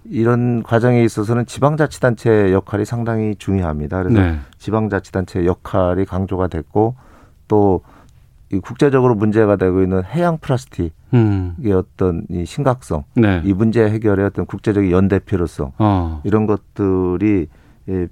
이런 0.05 0.63
과정에 0.63 1.03
있어서는 1.03 1.45
지방자치단체의 1.45 2.53
역할이 2.53 2.85
상당히 2.85 3.35
중요합니다. 3.35 4.03
그래서 4.03 4.21
네. 4.21 4.39
지방자치단체의 4.57 5.45
역할이 5.47 6.05
강조가 6.05 6.47
됐고 6.47 6.95
또 7.47 7.81
이 8.51 8.59
국제적으로 8.59 9.15
문제가 9.15 9.55
되고 9.57 9.81
있는 9.81 10.03
해양 10.03 10.37
플라스틱의 10.39 10.91
음. 11.13 11.55
어떤 11.71 12.25
이 12.29 12.45
심각성, 12.45 13.03
네. 13.15 13.41
이 13.43 13.53
문제 13.53 13.83
해결의 13.83 14.25
어떤 14.25 14.45
국제적인 14.45 14.89
연대 14.91 15.19
필요성 15.19 15.73
어. 15.77 16.21
이런 16.23 16.47
것들이 16.47 17.47
예, 17.89 18.07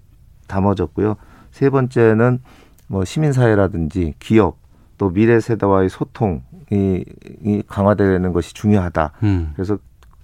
담아졌고요. 0.47 1.15
세 1.51 1.69
번째는 1.69 2.39
뭐 2.87 3.03
시민사회라든지 3.03 4.13
기업 4.19 4.57
또 4.97 5.09
미래 5.09 5.39
세대와의 5.39 5.89
소통이 5.89 6.41
이 6.71 7.63
강화되는 7.67 8.31
것이 8.33 8.53
중요하다. 8.53 9.11
음. 9.23 9.51
그래서 9.55 9.77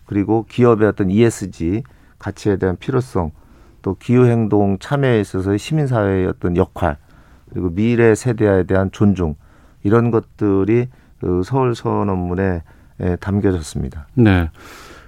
그리고 0.06 0.46
기업의 0.48 0.88
어떤 0.88 1.10
ESG 1.10 1.84
가치에 2.20 2.58
대한 2.58 2.78
필요성, 2.78 3.32
또 3.82 3.96
기후 3.96 4.28
행동 4.28 4.78
참여에 4.80 5.20
있어서 5.20 5.58
시민 5.58 5.88
사회의 5.88 6.26
어떤 6.28 6.56
역할, 6.56 6.98
그리고 7.50 7.70
미래 7.70 8.16
세대에 8.16 8.64
대한 8.64 8.92
존중 8.92 9.36
이런 9.84 10.12
것들이 10.12 10.88
그 11.20 11.42
서울 11.44 11.76
선언문에 11.76 12.64
담겨졌습니다. 13.20 14.08
네. 14.16 14.50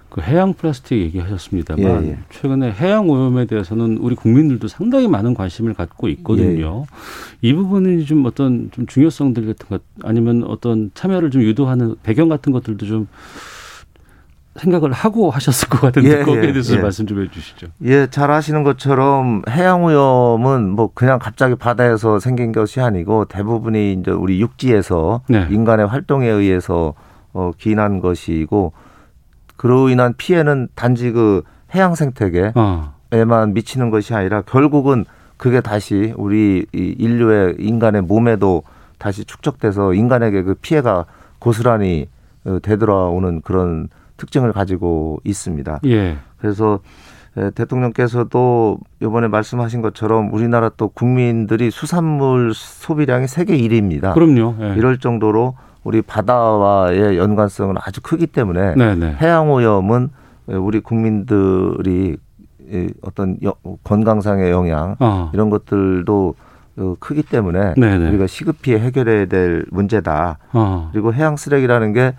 그 0.10 0.22
해양 0.22 0.54
플라스틱 0.54 0.98
얘기하셨습니다만 0.98 2.06
예, 2.06 2.10
예. 2.12 2.18
최근에 2.30 2.72
해양 2.72 3.10
오염에 3.10 3.46
대해서는 3.46 3.98
우리 3.98 4.16
국민들도 4.16 4.70
상당히 4.70 5.10
많은 5.10 5.34
관심을 5.34 5.74
갖고 5.74 6.08
있거든요. 6.08 6.86
예, 7.44 7.50
이 7.50 7.54
부분이 7.54 8.06
좀 8.06 8.26
어떤 8.26 8.70
좀 8.72 8.86
중요성들 8.86 9.46
같은 9.46 9.68
것 9.68 9.82
아니면 10.04 10.46
어떤 10.46 10.90
참여를 10.94 11.32
좀 11.32 11.42
유도하는 11.42 11.96
배경 12.02 12.30
같은 12.30 12.54
것들도 12.54 12.86
좀 12.86 13.10
생각을 14.56 14.92
하고 14.94 15.30
하셨을 15.32 15.68
것 15.70 15.82
같은데 15.82 16.20
예, 16.20 16.24
거기에 16.24 16.44
예, 16.44 16.52
대해서 16.54 16.76
예. 16.76 16.80
말씀 16.80 17.06
좀 17.06 17.22
해주시죠. 17.22 17.68
예, 17.84 18.08
잘 18.08 18.32
아시는 18.32 18.64
것처럼 18.64 19.42
해양 19.50 19.84
오염은 19.84 20.70
뭐 20.70 20.92
그냥 20.94 21.20
갑자기 21.20 21.56
바다에서 21.56 22.20
생긴 22.20 22.52
것이 22.52 22.80
아니고 22.80 23.26
대부분이 23.26 23.94
이제 23.94 24.12
우리 24.12 24.40
육지에서 24.42 25.22
네. 25.28 25.48
인간의 25.50 25.88
활동에 25.88 26.28
의해서 26.28 26.94
어, 27.34 27.52
기인한 27.58 28.00
것이고 28.00 28.72
그로 29.58 29.90
인한 29.90 30.14
피해는 30.18 30.70
단지 30.76 31.12
그 31.12 31.44
해양 31.74 31.96
생태계에만 31.96 32.54
어. 32.56 33.46
미치는 33.48 33.90
것이 33.90 34.14
아니라 34.14 34.42
결국은 34.42 35.06
그게 35.38 35.60
다시 35.60 36.14
우리 36.16 36.66
인류의 36.72 37.56
인간의 37.60 38.04
몸에도 38.04 38.64
다시 38.98 39.26
축적돼서 39.26 39.94
인간에게 39.94 40.44
그 40.44 40.56
피해가 40.56 41.06
고스란히 41.40 42.08
어, 42.46 42.60
되돌아오는 42.62 43.42
그런 43.42 43.90
특징을 44.18 44.54
가지고 44.54 45.20
있습니다. 45.24 45.80
예. 45.86 46.18
그래서 46.38 46.80
대통령께서도 47.56 48.80
이번에 49.02 49.28
말씀하신 49.28 49.82
것처럼 49.82 50.34
우리나라 50.34 50.70
또 50.70 50.88
국민들이 50.88 51.70
수산물 51.70 52.54
소비량이 52.54 53.28
세계 53.28 53.58
1위입니다. 53.58 54.14
그럼요. 54.14 54.56
예. 54.62 54.76
이럴 54.78 55.00
정도로 55.00 55.56
우리 55.84 56.02
바다와의 56.02 57.18
연관성은 57.18 57.76
아주 57.80 58.02
크기 58.02 58.26
때문에 58.26 58.76
네네. 58.76 59.18
해양 59.22 59.52
오염은 59.52 60.10
우리 60.48 60.80
국민들이 60.80 62.18
어떤 63.02 63.38
건강상의 63.84 64.52
영향 64.52 64.96
어. 65.00 65.30
이런 65.34 65.50
것들도 65.50 66.36
어, 66.78 66.96
크기 67.00 67.24
때문에 67.24 67.76
네네. 67.78 68.10
우리가 68.10 68.28
시급히 68.28 68.74
해결해야 68.74 69.28
될 69.28 69.66
문제다. 69.72 70.40
어. 70.54 70.90
그리고 70.92 71.14
해양 71.14 71.38
쓰레기라는 71.38 71.94
게뭐 71.94 72.14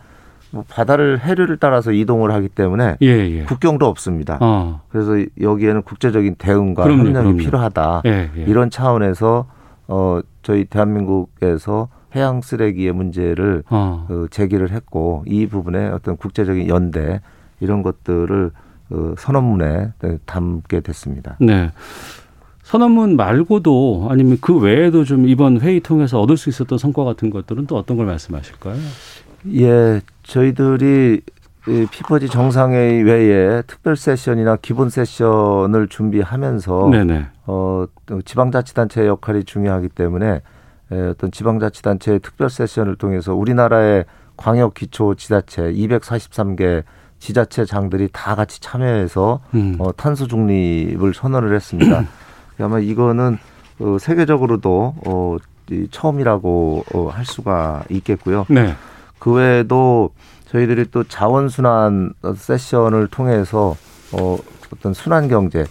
바다를 0.68 1.20
해류를 1.20 1.58
따라서 1.58 1.92
이동을 1.92 2.32
하기 2.32 2.48
때문에 2.48 2.96
예, 3.02 3.06
예. 3.06 3.44
국경도 3.44 3.86
없습니다. 3.86 4.38
어. 4.40 4.80
그래서 4.88 5.12
여기에는 5.40 5.82
국제적인 5.82 6.36
대응과 6.36 6.84
그럼요, 6.84 7.00
협력이 7.00 7.18
그럼요. 7.18 7.36
필요하다. 7.38 8.02
예, 8.06 8.30
예, 8.36 8.42
이런 8.42 8.70
차원에서 8.70 9.46
어 9.88 10.20
저희 10.42 10.64
대한민국에서 10.64 11.88
해양 12.14 12.40
쓰레기의 12.40 12.92
문제를 12.92 13.62
어. 13.68 14.04
그 14.08 14.28
제기를 14.30 14.70
했고 14.70 15.24
이 15.26 15.46
부분에 15.46 15.88
어떤 15.88 16.16
국제적인 16.16 16.68
연대 16.68 17.20
이런 17.60 17.82
것들을 17.82 18.50
그 18.88 19.14
선언문에 19.18 19.92
담게 20.24 20.80
됐습니다. 20.80 21.36
네. 21.40 21.70
선언문 22.62 23.16
말고도 23.16 24.08
아니면 24.10 24.38
그 24.40 24.58
외에도 24.58 25.04
좀 25.04 25.28
이번 25.28 25.60
회의 25.60 25.78
통해서 25.80 26.20
얻을 26.20 26.36
수 26.36 26.48
있었던 26.48 26.78
성과 26.78 27.04
같은 27.04 27.30
것들은 27.30 27.66
또 27.66 27.76
어떤 27.76 27.96
걸 27.96 28.06
말씀하실까요? 28.06 28.76
예, 29.54 30.00
저희들이 30.26 31.23
피퍼지 31.90 32.28
정상회의 32.28 33.02
외에 33.02 33.62
특별 33.67 33.97
세션이나 33.97 34.56
기본 34.62 34.89
세션을 34.89 35.89
준비하면서 35.89 36.89
네네. 36.91 37.26
어, 37.47 37.86
지방자치단체의 38.25 39.08
역할이 39.08 39.45
중요하기 39.45 39.89
때문에 39.91 40.43
어떤 41.10 41.30
지방자치단체의 41.30 42.21
특별 42.21 42.50
세션을 42.50 42.97
통해서 42.97 43.34
우리나라의 43.34 44.04
광역 44.36 44.75
기초 44.75 45.15
지자체 45.15 45.73
243개 45.73 46.84
지자체 47.19 47.65
장들이 47.65 48.08
다 48.12 48.34
같이 48.34 48.60
참여해서 48.60 49.41
음. 49.54 49.76
어, 49.78 49.91
탄소 49.97 50.26
중립을 50.26 51.15
선언을 51.15 51.54
했습니다. 51.54 52.04
아마 52.60 52.78
이거는 52.78 53.39
어, 53.80 53.97
세계적으로도 53.99 54.95
어, 55.06 55.36
이 55.71 55.89
처음이라고 55.91 56.84
어, 56.95 57.08
할 57.08 57.25
수가 57.25 57.84
있겠고요. 57.89 58.47
네. 58.49 58.75
그 59.18 59.32
외에도 59.32 60.10
저희들이 60.46 60.90
또 60.90 61.04
자원순환 61.04 62.14
세션을 62.36 63.08
통해서 63.08 63.76
어, 64.12 64.38
어떤 64.72 64.94
순환 64.94 65.28
경제, 65.28 65.64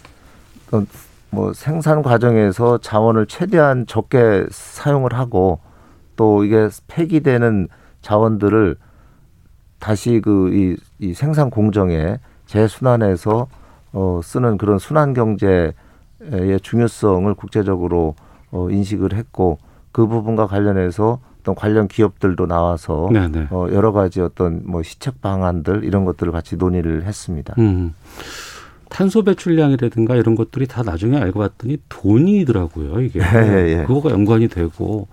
어떤 0.68 0.88
뭐 1.30 1.54
생산 1.54 2.02
과정에서 2.02 2.78
자원을 2.78 3.26
최대한 3.28 3.86
적게 3.88 4.46
사용을 4.52 5.14
하고 5.14 5.60
또 6.16 6.44
이게 6.44 6.70
폐기되는 6.88 7.68
자원들을 8.02 8.78
다시 9.80 10.22
그이 10.22 10.78
이 11.00 11.14
생산 11.14 11.50
공정에 11.50 12.20
재순환해서 12.46 13.48
어 13.92 14.22
쓰는 14.24 14.58
그런 14.58 14.80
순환 14.80 15.14
경제의 15.14 15.74
중요성을 16.62 17.34
국제적으로 17.34 18.16
어 18.52 18.70
인식을 18.70 19.14
했고 19.14 19.58
그 19.92 20.08
부분과 20.08 20.48
관련해서 20.48 21.20
어떤 21.46 21.54
관련 21.54 21.88
기업들도 21.88 22.48
나와서 22.48 23.08
네네. 23.14 23.48
어 23.52 23.68
여러 23.72 23.92
가지 23.92 24.20
어떤 24.20 24.64
뭐 24.66 24.82
시책 24.82 25.22
방안들 25.22 25.84
이런 25.84 26.04
것들을 26.04 26.32
같이 26.32 26.58
논의를 26.58 27.04
했습니다. 27.04 27.54
음. 27.60 27.94
탄소 28.90 29.24
배출량이라든가 29.24 30.16
이런 30.16 30.36
것들이 30.36 30.68
다 30.68 30.82
나중에 30.84 31.18
알고 31.18 31.40
봤더니 31.40 31.78
돈이더라고요. 31.90 33.02
이게 33.02 33.20
예, 33.22 33.80
예. 33.80 33.84
그거가 33.86 34.10
연관이 34.10 34.48
되고 34.48 35.08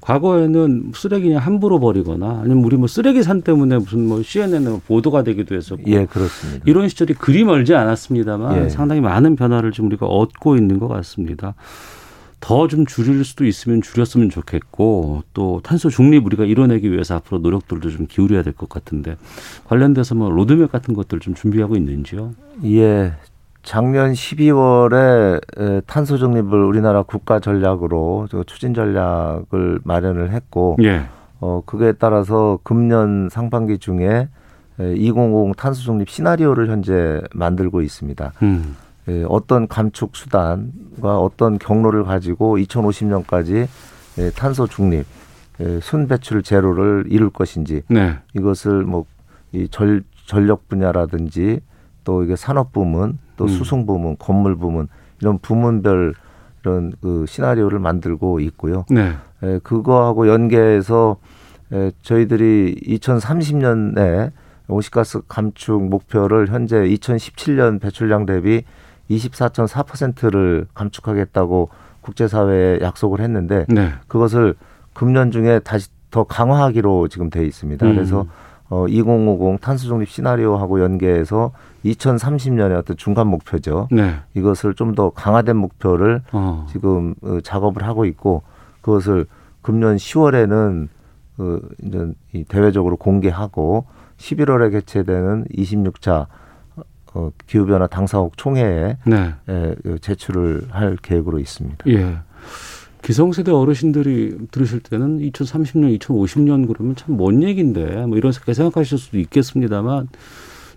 과거에는 0.00 0.92
쓰레기 0.94 1.30
냐 1.30 1.38
함부로 1.38 1.80
버리거나 1.80 2.40
아니면 2.42 2.64
우리 2.64 2.76
뭐 2.76 2.86
쓰레기 2.86 3.22
산 3.22 3.40
때문에 3.40 3.78
무슨 3.78 4.06
뭐 4.06 4.22
CNN에 4.22 4.80
보도가 4.86 5.22
되기도 5.22 5.54
했었고 5.54 5.82
예, 5.86 6.04
그렇습니다. 6.04 6.64
이런 6.66 6.88
시절이 6.88 7.14
그리 7.14 7.44
멀지 7.44 7.74
않았습니다만 7.74 8.64
예. 8.64 8.68
상당히 8.68 9.00
많은 9.00 9.36
변화를 9.36 9.72
좀 9.72 9.86
우리가 9.86 10.06
얻고 10.06 10.56
있는 10.56 10.78
것 10.78 10.88
같습니다. 10.88 11.54
더 12.40 12.68
좀 12.68 12.86
줄일 12.86 13.24
수도 13.24 13.44
있으면 13.44 13.82
줄였으면 13.82 14.30
좋겠고 14.30 15.22
또 15.34 15.60
탄소 15.64 15.88
중립 15.90 16.24
우리가 16.26 16.44
이뤄내기 16.44 16.90
위해서 16.92 17.16
앞으로 17.16 17.38
노력들도 17.38 17.90
좀 17.90 18.06
기울여야 18.06 18.42
될 18.42 18.52
것 18.52 18.68
같은데 18.68 19.16
관련돼서 19.64 20.14
뭐 20.14 20.30
로드맵 20.30 20.70
같은 20.70 20.94
것들 20.94 21.18
좀 21.20 21.34
준비하고 21.34 21.76
있는지요? 21.76 22.32
예, 22.64 23.12
작년 23.62 24.12
12월에 24.12 25.84
탄소 25.86 26.16
중립을 26.16 26.62
우리나라 26.64 27.02
국가 27.02 27.40
전략으로 27.40 28.28
추진 28.46 28.72
전략을 28.74 29.80
마련을 29.84 30.32
했고 30.32 30.76
예. 30.82 31.02
어 31.40 31.62
그거에 31.66 31.92
따라서 31.92 32.58
금년 32.62 33.28
상반기 33.30 33.78
중에 33.78 34.28
2050 34.80 35.56
탄소 35.56 35.82
중립 35.82 36.08
시나리오를 36.08 36.68
현재 36.70 37.20
만들고 37.34 37.82
있습니다. 37.82 38.32
음. 38.42 38.76
예, 39.08 39.24
어떤 39.28 39.66
감축 39.68 40.16
수단과 40.16 41.18
어떤 41.18 41.58
경로를 41.58 42.04
가지고 42.04 42.58
2050년까지 42.58 43.66
예, 44.18 44.30
탄소 44.30 44.66
중립, 44.66 45.06
예, 45.60 45.80
순 45.80 46.08
배출 46.08 46.42
제로를 46.42 47.04
이룰 47.08 47.30
것인지 47.30 47.82
네. 47.88 48.18
이것을 48.34 48.82
뭐이 48.82 49.68
전력 50.26 50.68
분야라든지 50.68 51.60
또 52.04 52.22
이게 52.22 52.36
산업 52.36 52.72
부문 52.72 53.18
또 53.36 53.44
음. 53.44 53.48
수송 53.48 53.86
부문, 53.86 54.16
건물 54.18 54.56
부문 54.56 54.88
이런 55.20 55.38
부문별 55.38 56.14
이런 56.62 56.92
그 57.00 57.24
시나리오를 57.26 57.78
만들고 57.78 58.40
있고요. 58.40 58.84
네. 58.90 59.14
에, 59.42 59.58
그거하고 59.60 60.28
연계해서 60.28 61.16
에, 61.72 61.92
저희들이 62.02 62.76
2030년에 62.86 64.32
온실가스 64.68 65.22
감축 65.28 65.82
목표를 65.88 66.48
현재 66.48 66.76
2017년 66.76 67.80
배출량 67.80 68.26
대비 68.26 68.64
24.4%를 69.10 70.66
감축하겠다고 70.74 71.68
국제사회에 72.00 72.80
약속을 72.80 73.20
했는데 73.20 73.66
네. 73.68 73.92
그것을 74.06 74.54
금년 74.92 75.30
중에 75.30 75.60
다시 75.60 75.88
더 76.10 76.24
강화하기로 76.24 77.08
지금 77.08 77.28
돼 77.30 77.44
있습니다. 77.44 77.86
음. 77.86 77.94
그래서 77.94 78.26
어, 78.70 78.86
2050 78.88 79.60
탄소 79.60 79.86
중립 79.88 80.08
시나리오하고 80.10 80.80
연계해서 80.80 81.52
2030년의 81.84 82.76
어떤 82.78 82.96
중간 82.96 83.26
목표죠. 83.28 83.88
네. 83.90 84.16
이것을 84.34 84.74
좀 84.74 84.94
더 84.94 85.10
강화된 85.10 85.56
목표를 85.56 86.22
어. 86.32 86.66
지금 86.70 87.14
어, 87.22 87.38
작업을 87.42 87.82
하고 87.84 88.04
있고 88.04 88.42
그것을 88.80 89.26
금년 89.62 89.96
10월에는 89.96 90.88
그 91.36 91.68
이제 91.82 92.12
이 92.32 92.44
대외적으로 92.44 92.96
공개하고 92.96 93.84
11월에 94.16 94.72
개최되는 94.72 95.46
26차 95.54 96.26
어, 97.14 97.30
기후변화 97.46 97.86
당사국 97.86 98.36
총회에 98.36 98.96
네. 99.06 99.34
에, 99.48 99.74
그 99.82 99.98
제출을 100.00 100.68
할 100.70 100.96
계획으로 101.00 101.38
있습니다. 101.38 101.84
예. 101.88 102.18
기성세대 103.02 103.50
어르신들이 103.52 104.36
들으실 104.50 104.80
때는 104.80 105.18
2030년, 105.20 105.98
2050년 106.00 106.66
그러면 106.66 106.96
참 106.96 107.16
먼 107.16 107.42
얘기인데 107.42 108.04
뭐 108.06 108.18
이런 108.18 108.32
생각 108.32 108.52
생각하실 108.54 108.98
수도 108.98 109.18
있겠습니다만 109.18 110.08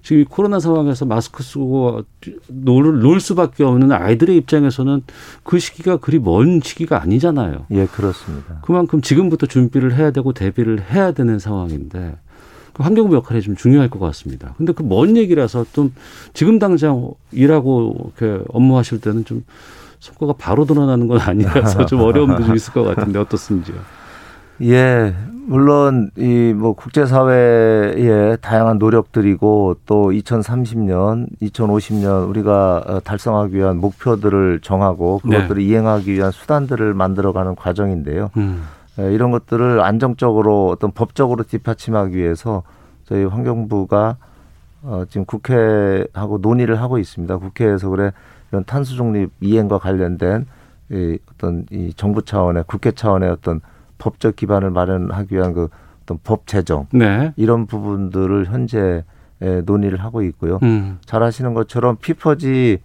지금 0.04 0.26
코로나 0.26 0.60
상황에서 0.60 1.06
마스크 1.06 1.44
쓰고 1.44 2.04
놀, 2.48 3.00
놀 3.02 3.20
수밖에 3.20 3.64
없는 3.64 3.92
아이들의 3.92 4.36
입장에서는 4.38 5.04
그 5.44 5.60
시기가 5.60 5.98
그리 5.98 6.18
먼 6.20 6.60
시기가 6.62 7.02
아니잖아요. 7.02 7.66
예, 7.72 7.86
그렇습니다. 7.88 8.62
그만큼 8.64 9.02
지금부터 9.02 9.46
준비를 9.46 9.96
해야 9.96 10.12
되고 10.12 10.34
대비를 10.34 10.82
해야 10.92 11.12
되는 11.12 11.38
상황인데 11.38 12.16
그 12.74 12.84
환경부 12.84 13.16
역할이 13.16 13.42
좀 13.42 13.56
중요할 13.56 13.90
것 13.90 14.00
같습니다. 14.00 14.54
근데 14.58 14.74
그 14.74 14.84
먼 14.84 15.16
얘기라서 15.18 15.66
좀 15.74 15.94
지금 16.34 16.60
당장 16.60 17.12
일하고 17.32 18.12
이렇게 18.20 18.44
업무하실 18.50 19.02
때는 19.02 19.26
좀 19.26 19.44
성과가 20.00 20.34
바로 20.38 20.66
드러나는 20.66 21.08
건 21.08 21.20
아니라서 21.20 21.86
좀 21.88 22.02
어려움도 22.02 22.44
좀 22.46 22.56
있을 22.56 22.74
것 22.74 22.84
같은데 22.84 23.20
어떻습니까? 23.20 23.74
예, 24.64 25.16
물론 25.48 26.12
이 26.18 26.54
뭐 26.56 26.74
국제 26.74 27.06
사회의 27.06 28.38
다양한 28.42 28.78
노력들이고 28.78 29.78
또 29.86 30.12
2030년, 30.12 31.28
2050년 31.42 32.30
우리가 32.30 32.84
어, 32.86 33.00
달성하기 33.00 33.56
위한 33.56 33.78
목표들을 33.78 34.60
정하고 34.62 35.20
그것들을 35.20 35.62
네. 35.64 35.64
이행하기 35.70 36.14
위한 36.14 36.32
수단들을 36.32 36.94
만들어가는 36.94 37.56
과정인데요. 37.56 38.30
음. 38.38 38.64
예, 39.00 39.14
이런 39.14 39.32
것들을 39.32 39.82
안정적으로 39.82 40.70
어떤 40.70 40.92
법적으로 40.92 41.44
뒷받침하기 41.44 42.16
위해서 42.16 42.64
저희 43.06 43.24
환경부가 43.24 44.18
어, 44.84 45.04
지금 45.10 45.26
국회하고 45.26 46.40
논의를 46.40 46.82
하고 46.82 46.98
있습니다. 46.98 47.38
국회에서 47.38 47.90
그래 47.90 48.12
이런 48.52 48.64
탄소 48.66 48.96
중립 48.96 49.32
이행과 49.40 49.78
관련된 49.78 50.48
이 50.90 51.18
어떤 51.34 51.66
이 51.72 51.94
정부 51.96 52.24
차원의 52.24 52.66
국회 52.68 52.92
차원의 52.92 53.30
어떤 53.30 53.62
법적 53.98 54.36
기반을 54.36 54.72
마련하기 54.72 55.36
위한 55.36 55.54
그 55.54 55.70
어떤 56.04 56.20
법 56.24 56.48
제정 56.48 56.88
네. 56.92 57.34
이런 57.38 57.68
부분들을 57.68 58.46
현재 58.46 59.04
논의를 59.66 60.04
하고 60.04 60.22
있고요. 60.24 60.60
음. 60.64 61.00
잘 61.06 61.24
아시는 61.24 61.54
것처럼 61.54 61.98
피퍼지 61.98 62.80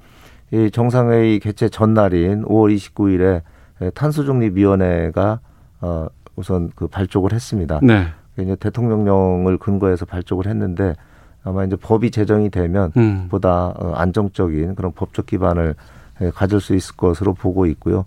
이 0.52 0.70
정상회의 0.70 1.40
개최 1.40 1.68
전날인 1.68 2.44
5월 2.44 2.74
29일에 2.76 3.42
탄소 3.94 4.24
중립 4.24 4.56
위원회가 4.56 5.40
어 5.80 6.06
우선 6.36 6.70
그 6.74 6.86
발족을 6.86 7.32
했습니다. 7.32 7.80
네. 7.82 8.08
이제 8.38 8.54
대통령령을 8.56 9.58
근거해서 9.58 10.04
발족을 10.04 10.46
했는데 10.46 10.94
아마 11.42 11.64
이제 11.64 11.76
법이 11.76 12.10
제정이 12.10 12.50
되면 12.50 12.92
음. 12.96 13.28
보다 13.30 13.72
어, 13.76 13.92
안정적인 13.94 14.74
그런 14.74 14.92
법적 14.92 15.26
기반을 15.26 15.74
가질 16.34 16.60
수 16.60 16.74
있을 16.74 16.96
것으로 16.96 17.34
보고 17.34 17.66
있고요. 17.66 18.04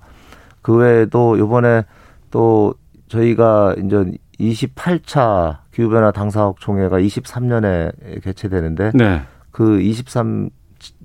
그 0.61 0.75
외에도 0.75 1.37
이번에 1.37 1.83
또 2.31 2.73
저희가 3.07 3.75
이제 3.77 4.11
28차 4.39 5.59
기후변화 5.73 6.11
당사국 6.11 6.59
총회가 6.59 6.99
23년에 6.99 8.21
개최되는데 8.23 8.91
네. 8.93 9.21
그 9.51 9.81
23, 9.81 10.49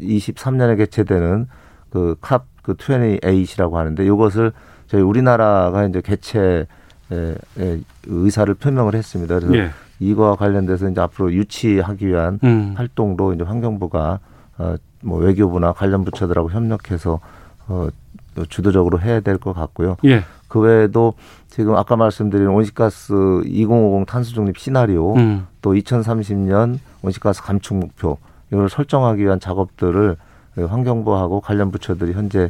23년에 0.00 0.76
개최되는 0.76 1.48
그캅그 1.90 2.74
28이라고 2.74 3.72
하는데 3.72 4.04
이것을 4.04 4.52
저희 4.94 5.02
우리나라가 5.02 5.84
이제 5.86 6.00
개최 6.00 6.66
에, 7.10 7.34
에, 7.58 7.80
의사를 8.06 8.54
표명을 8.54 8.94
했습니다. 8.94 9.40
그래서 9.40 9.56
예. 9.56 9.70
이거와 9.98 10.36
관련돼서 10.36 10.88
이제 10.88 11.00
앞으로 11.00 11.32
유치하기 11.32 12.06
위한 12.06 12.38
음. 12.44 12.74
활동도 12.76 13.34
이제 13.34 13.42
환경부가 13.42 14.20
어, 14.58 14.76
뭐 15.02 15.18
외교부나 15.18 15.72
관련 15.72 16.04
부처들하고 16.04 16.52
협력해서 16.52 17.18
어, 17.66 17.88
주도적으로 18.48 19.00
해야 19.00 19.18
될 19.18 19.38
것 19.38 19.52
같고요. 19.52 19.96
예. 20.04 20.22
그 20.46 20.60
외에도 20.60 21.14
지금 21.48 21.74
아까 21.74 21.96
말씀드린 21.96 22.46
온실가스 22.46 23.42
2050 23.46 24.06
탄소 24.06 24.32
중립 24.32 24.58
시나리오 24.58 25.16
음. 25.16 25.48
또 25.60 25.72
2030년 25.74 26.78
온실가스 27.02 27.42
감축 27.42 27.76
목표 27.78 28.18
이걸 28.52 28.68
설정하기 28.68 29.20
위한 29.24 29.40
작업들을 29.40 30.16
환경부하고 30.54 31.40
관련 31.40 31.72
부처들이 31.72 32.12
현재 32.12 32.48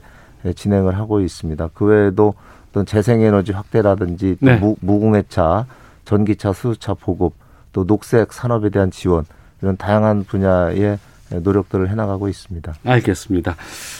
진행을 0.52 0.96
하고 0.98 1.20
있습니다. 1.20 1.70
그 1.74 1.86
외에도 1.86 2.34
어떤 2.70 2.84
재생에너지 2.84 3.52
확대라든지 3.52 4.36
또 4.40 4.46
네. 4.46 4.56
무, 4.56 4.76
무공해차, 4.80 5.66
전기차, 6.04 6.52
수소차 6.52 6.94
보급, 6.94 7.34
또 7.72 7.86
녹색 7.86 8.32
산업에 8.32 8.68
대한 8.70 8.90
지원 8.90 9.24
이런 9.62 9.76
다양한 9.76 10.24
분야의 10.24 10.98
노력들을 11.30 11.88
해나가고 11.88 12.28
있습니다. 12.28 12.74
알겠습니다. 12.84 13.56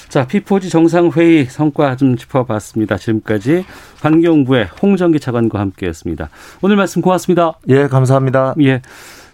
자, 0.09 0.27
피포지 0.27 0.69
정상회의 0.69 1.47
성과 1.47 1.97
좀 1.97 2.17
짚어봤습니다. 2.17 2.97
지금까지 2.97 3.65
환경부의 4.01 4.69
홍정기 4.83 5.21
차관과 5.21 5.59
함께했습니다. 5.59 6.29
오늘 6.63 6.77
말씀 6.77 7.01
고맙습니다. 7.01 7.55
예, 7.69 7.89
감사합니다. 7.89 8.55
예. 8.61 8.83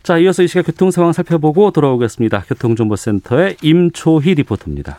자, 0.03 0.16
이어서 0.18 0.42
이 0.42 0.49
시각 0.49 0.66
교통 0.66 0.90
상황 0.90 1.12
살펴보고 1.12 1.73
돌아오겠습니다. 1.73 2.44
교통정보센터의 2.49 3.57
임초희 3.61 4.35
리포터입니다. 4.35 4.99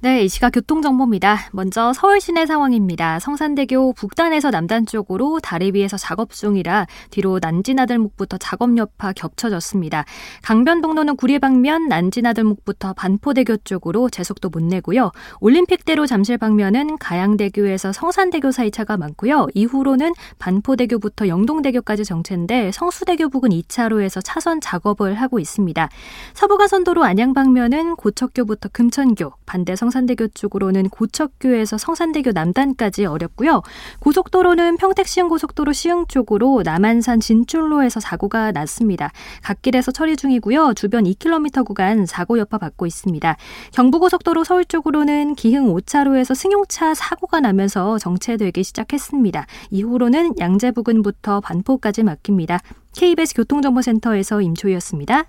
네, 0.00 0.22
이 0.22 0.28
시각 0.28 0.50
교통정보입니다. 0.50 1.48
먼저 1.50 1.92
서울 1.92 2.20
시내 2.20 2.46
상황입니다. 2.46 3.18
성산대교 3.18 3.94
북단에서 3.94 4.52
남단 4.52 4.86
쪽으로 4.86 5.40
다리 5.40 5.72
위에서 5.74 5.96
작업 5.96 6.30
중이라 6.30 6.86
뒤로 7.10 7.40
난지나들목부터 7.42 8.38
작업 8.38 8.76
여파 8.78 9.12
겹쳐졌습니다. 9.12 10.04
강변북로는 10.42 11.16
구리 11.16 11.40
방면 11.40 11.88
난지나들목부터 11.88 12.92
반포대교 12.92 13.56
쪽으로 13.64 14.08
제속도 14.08 14.50
못 14.50 14.62
내고요. 14.62 15.10
올림픽대로 15.40 16.06
잠실 16.06 16.38
방면은 16.38 16.96
가양대교에서 16.98 17.92
성산대교 17.92 18.52
사이 18.52 18.70
차가 18.70 18.96
많고요. 18.96 19.48
이후로는 19.52 20.12
반포대교부터 20.38 21.26
영동대교까지 21.26 22.04
정체인데 22.04 22.70
성수대교 22.70 23.30
부근 23.30 23.50
2차로에서 23.50 24.20
차선 24.22 24.60
작업을 24.60 25.14
하고 25.14 25.40
있습니다. 25.40 25.88
서부가선도로 26.34 27.02
안양 27.02 27.34
방면은 27.34 27.96
고척교부터 27.96 28.68
금천교, 28.68 29.32
반대 29.44 29.74
성 29.74 29.87
성산대교 29.88 30.28
쪽으로는 30.28 30.90
고척교에서 30.90 31.78
성산대교 31.78 32.32
남단까지 32.32 33.06
어렵고요. 33.06 33.62
고속도로는 34.00 34.76
평택시흥 34.76 35.28
고속도로 35.28 35.72
시흥 35.72 36.06
쪽으로 36.08 36.62
남한산 36.62 37.20
진출로에서 37.20 38.00
사고가 38.00 38.52
났습니다. 38.52 39.10
갓길에서 39.42 39.92
처리 39.92 40.16
중이고요. 40.16 40.74
주변 40.74 41.04
2km 41.04 41.64
구간 41.64 42.04
사고 42.04 42.38
여파 42.38 42.58
받고 42.58 42.86
있습니다. 42.86 43.36
경부고속도로 43.72 44.44
서울 44.44 44.66
쪽으로는 44.66 45.34
기흥 45.34 45.72
5차로에서 45.74 46.34
승용차 46.34 46.92
사고가 46.94 47.40
나면서 47.40 47.98
정체되기 47.98 48.62
시작했습니다. 48.64 49.46
이후로는 49.70 50.34
양재 50.38 50.72
부근부터 50.72 51.40
반포까지 51.40 52.02
막힙니다. 52.02 52.60
KBS 52.94 53.34
교통정보센터에서 53.34 54.42
임초희였습니다. 54.42 55.24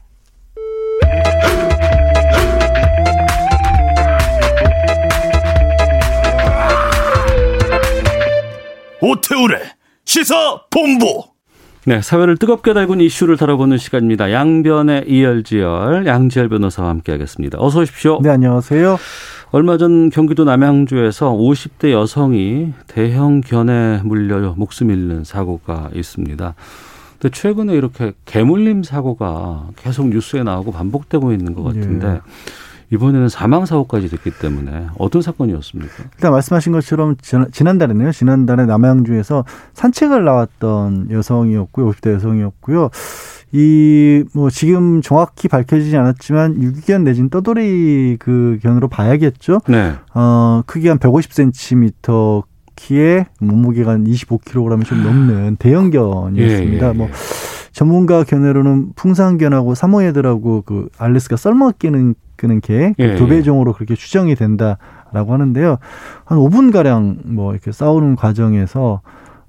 오태우래 9.01 9.59
시사 10.05 10.61
본부. 10.69 11.23
네, 11.85 12.01
사회를 12.01 12.37
뜨겁게 12.37 12.73
달군 12.73 12.99
이슈를 12.99 13.37
다뤄보는 13.37 13.77
시간입니다. 13.77 14.31
양변의 14.31 15.05
이열지열 15.07 16.05
양지열 16.05 16.49
변호사와 16.49 16.89
함께하겠습니다. 16.89 17.57
어서 17.59 17.79
오십시오. 17.79 18.19
네, 18.21 18.29
안녕하세요. 18.29 18.97
얼마 19.51 19.77
전 19.77 20.09
경기도 20.09 20.43
남양주에서 20.43 21.31
50대 21.31 21.91
여성이 21.91 22.73
대형 22.87 23.41
견에 23.41 24.01
물려 24.03 24.53
목숨 24.57 24.91
잃는 24.91 25.23
사고가 25.23 25.89
있습니다. 25.93 26.53
근데 27.19 27.35
최근에 27.35 27.73
이렇게 27.73 28.13
개물림 28.25 28.83
사고가 28.83 29.69
계속 29.77 30.09
뉴스에 30.09 30.43
나오고 30.43 30.71
반복되고 30.71 31.31
있는 31.31 31.53
것 31.53 31.63
같은데 31.63 32.07
예. 32.07 32.19
이번에는 32.91 33.29
사망 33.29 33.65
사고까지 33.65 34.09
됐기 34.09 34.31
때문에 34.39 34.87
어떤 34.97 35.21
사건이었습니까? 35.21 35.93
일단 36.15 36.31
말씀하신 36.31 36.71
것처럼 36.71 37.15
지난달에는요. 37.51 38.11
지난달에 38.11 38.65
남양주에서 38.65 39.45
산책을 39.73 40.23
나왔던 40.23 41.11
여성이었고요. 41.11 41.91
50대 41.91 42.13
여성이었고요. 42.13 42.89
이 43.51 44.23
뭐 44.33 44.49
지금 44.49 45.01
정확히 45.01 45.47
밝혀지지 45.47 45.97
않았지만 45.97 46.61
유기견 46.61 47.03
내진 47.03 47.29
떠돌이 47.29 48.17
그 48.19 48.59
견으로 48.61 48.87
봐야겠죠. 48.87 49.59
네. 49.67 49.93
어 50.13 50.61
크기 50.65 50.87
한 50.87 50.99
150cm 50.99 52.43
키에 52.75 53.25
몸무게가 53.39 53.91
한 53.91 54.05
25kg이 54.05 54.85
좀 54.85 55.03
넘는 55.03 55.57
대형견이었습니다. 55.57 56.85
예, 56.85 56.89
예, 56.89 56.93
뭐 56.93 57.07
예. 57.07 57.11
전문가 57.71 58.23
견해로는 58.23 58.93
풍산견하고 58.95 59.75
사모예드라고 59.75 60.63
그 60.65 60.89
알레스가 60.97 61.35
썰먹 61.35 61.79
끼는 61.79 62.15
끄는 62.39 62.61
개그 62.61 62.93
예, 62.99 63.15
도배종으로 63.15 63.73
그렇게 63.73 63.95
추정이 63.95 64.35
된다라고 64.35 65.33
하는데요. 65.33 65.77
한 66.25 66.37
5분 66.37 66.71
가량 66.71 67.17
뭐 67.25 67.51
이렇게 67.53 67.71
싸우는 67.71 68.15
과정에서 68.15 69.01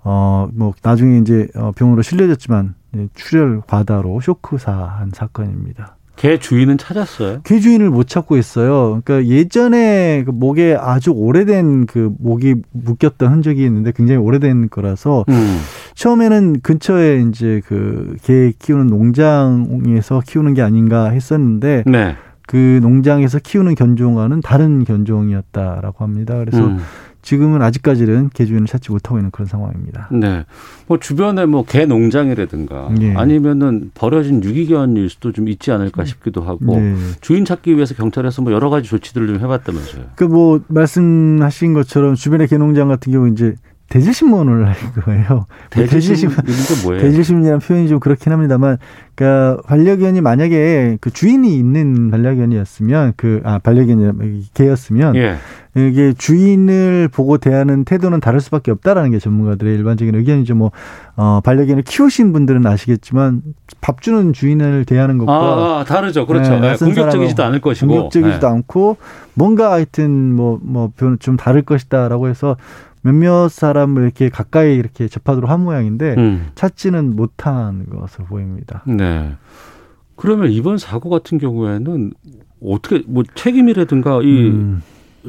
어 0.02 0.48
뭐 0.52 0.72
나중에 0.82 1.18
이제 1.18 1.46
어, 1.54 1.72
병원으로 1.76 2.02
실려졌지만 2.02 2.74
출혈 3.14 3.62
과다로 3.66 4.20
쇼크사한 4.20 5.10
사건입니다. 5.12 5.96
개 6.16 6.38
주인은 6.38 6.76
찾았어요? 6.76 7.40
개 7.44 7.60
주인을 7.60 7.88
못 7.88 8.06
찾고 8.06 8.36
있어요. 8.36 9.00
그러니까 9.04 9.26
예전에 9.26 10.22
그 10.26 10.30
목에 10.32 10.76
아주 10.78 11.12
오래된 11.12 11.86
그 11.86 12.12
목이 12.18 12.56
묶였던 12.72 13.32
흔적이 13.32 13.64
있는데 13.64 13.92
굉장히 13.92 14.18
오래된 14.20 14.68
거라서 14.68 15.24
음. 15.30 15.58
처음에는 15.94 16.60
근처에 16.62 17.20
이제 17.28 17.62
그 17.66 18.16
개 18.22 18.52
키우는 18.58 18.88
농장에서 18.88 20.22
키우는 20.26 20.52
게 20.54 20.62
아닌가 20.62 21.08
했었는데 21.10 21.84
네. 21.86 22.16
그 22.50 22.80
농장에서 22.82 23.38
키우는 23.38 23.76
견종과는 23.76 24.40
다른 24.40 24.82
견종이었다라고 24.84 26.02
합니다. 26.04 26.34
그래서 26.36 26.66
음. 26.66 26.78
지금은 27.22 27.62
아직까지는 27.62 28.30
개 28.34 28.44
주인을 28.44 28.66
찾지 28.66 28.90
못하고 28.90 29.18
있는 29.18 29.30
그런 29.30 29.46
상황입니다. 29.46 30.08
네. 30.10 30.44
뭐 30.88 30.98
주변에 30.98 31.46
뭐 31.46 31.62
개 31.64 31.84
농장이라든가 31.86 32.90
네. 32.98 33.14
아니면은 33.14 33.92
버려진 33.94 34.42
유기견일 34.42 35.10
수도 35.10 35.30
좀 35.30 35.46
있지 35.48 35.70
않을까 35.70 36.04
싶기도 36.04 36.42
하고 36.42 36.74
네. 36.74 36.96
주인 37.20 37.44
찾기 37.44 37.76
위해서 37.76 37.94
경찰에서 37.94 38.42
뭐 38.42 38.52
여러 38.52 38.68
가지 38.68 38.88
조치들을 38.88 39.28
좀 39.28 39.36
해봤다면서요. 39.38 40.02
그 40.16 40.24
뭐 40.24 40.60
말씀하신 40.66 41.72
것처럼 41.74 42.16
주변의 42.16 42.48
개 42.48 42.58
농장 42.58 42.88
같은 42.88 43.12
경우 43.12 43.28
이제 43.28 43.54
대질신문을 43.90 44.68
할 44.68 44.74
거예요. 45.02 45.46
대질신문 45.70 46.36
뭐예요? 46.84 47.02
대질신문이라는 47.02 47.58
표현이 47.60 47.88
좀 47.88 47.98
그렇긴 48.00 48.32
합니다만, 48.32 48.78
그러니까 49.16 49.60
반려견이 49.66 50.20
만약에 50.22 50.96
그 51.00 51.10
주인이 51.10 51.54
있는 51.54 52.10
반려견이었으면 52.10 53.14
그 53.16 53.42
아 53.44 53.58
반려견이 53.58 54.44
개였으면 54.54 55.16
예. 55.16 55.36
이게 55.76 56.12
주인을 56.12 57.08
보고 57.12 57.38
대하는 57.38 57.84
태도는 57.84 58.20
다를 58.20 58.40
수밖에 58.40 58.70
없다라는 58.70 59.10
게 59.10 59.18
전문가들의 59.18 59.74
일반적인 59.74 60.14
의견이죠. 60.14 60.54
뭐 60.54 60.70
어, 61.16 61.40
반려견을 61.44 61.82
키우신 61.82 62.32
분들은 62.32 62.64
아시겠지만 62.66 63.42
밥 63.80 64.00
주는 64.02 64.32
주인을 64.32 64.84
대하는 64.84 65.18
것과 65.18 65.32
아, 65.32 65.80
아, 65.80 65.84
다르죠. 65.84 66.26
그렇죠. 66.26 66.58
네, 66.58 66.72
네, 66.72 66.76
공격적이지도 66.76 67.42
않을 67.44 67.60
것이고 67.60 67.86
공격적이지도 67.88 68.46
네. 68.46 68.52
않고 68.54 68.96
뭔가 69.34 69.72
하여튼 69.72 70.34
뭐 70.34 70.58
뭐 70.62 70.90
좀 71.18 71.36
다를 71.36 71.62
것이다라고 71.62 72.28
해서 72.28 72.56
몇몇 73.02 73.48
사람을 73.48 74.02
이렇게 74.02 74.28
가까이 74.28 74.74
이렇게 74.74 75.08
접하도록 75.08 75.50
한 75.50 75.60
모양인데 75.60 76.14
음. 76.18 76.46
찾지는 76.54 77.16
못한 77.16 77.86
것으로 77.86 78.26
보입니다. 78.26 78.82
네. 78.86 79.34
그러면 80.16 80.50
이번 80.50 80.76
사고 80.76 81.08
같은 81.08 81.38
경우에는 81.38 82.12
어떻게 82.62 83.02
뭐 83.06 83.22
책임이라든가 83.34 84.20
이 84.22 84.48
음. 84.48 84.82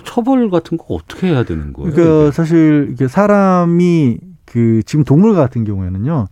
처벌 0.04 0.50
같은 0.50 0.78
거 0.78 0.86
어떻게 0.90 1.28
해야 1.28 1.44
되는 1.44 1.74
거예요? 1.74 1.92
그러니까? 1.92 2.32
사실 2.32 2.90
이게 2.92 3.08
사람이 3.08 4.20
그 4.46 4.82
지금 4.86 5.04
동물 5.06 5.34
같은 5.34 5.64
경우에는요. 5.64 6.28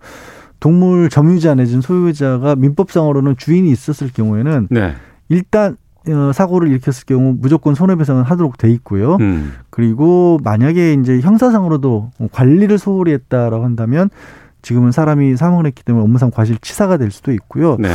동물 0.60 1.10
점유자 1.10 1.56
내지는 1.56 1.82
소유자가 1.82 2.56
민법상으로는 2.56 3.38
주인이 3.38 3.72
있었을 3.72 4.10
경우에는 4.12 4.68
네. 4.70 4.94
일단 5.30 5.72
어, 5.72 5.89
사고를 6.34 6.70
일으켰을 6.70 7.06
경우 7.06 7.36
무조건 7.40 7.76
손해배상을 7.76 8.24
하도록 8.24 8.58
돼 8.58 8.70
있고요. 8.72 9.18
음. 9.20 9.54
그리고 9.70 10.40
만약에 10.44 10.94
이제 10.94 11.20
형사상으로도 11.20 12.12
관리를 12.32 12.78
소홀히 12.78 13.14
했다라고 13.14 13.64
한다면 13.64 14.10
지금은 14.62 14.92
사람이 14.92 15.38
사망을 15.38 15.66
했기 15.66 15.84
때문에 15.84 16.04
업무상 16.04 16.32
과실치사가 16.32 16.98
될 16.98 17.12
수도 17.12 17.32
있고요. 17.32 17.78
네. 17.80 17.90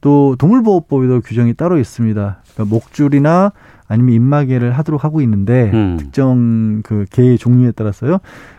또 0.00 0.34
동물보호법에도 0.38 1.20
규정이 1.20 1.54
따로 1.54 1.78
있습니다. 1.78 2.42
그러니까 2.54 2.74
목줄이나 2.74 3.52
아니면 3.88 4.14
입마개를 4.14 4.72
하도록 4.72 5.04
하고 5.04 5.20
있는데 5.20 5.70
음. 5.74 5.96
특정 5.98 6.82
그 6.82 7.04
개의 7.10 7.38
종류에 7.38 7.72
따라서요. 7.72 8.18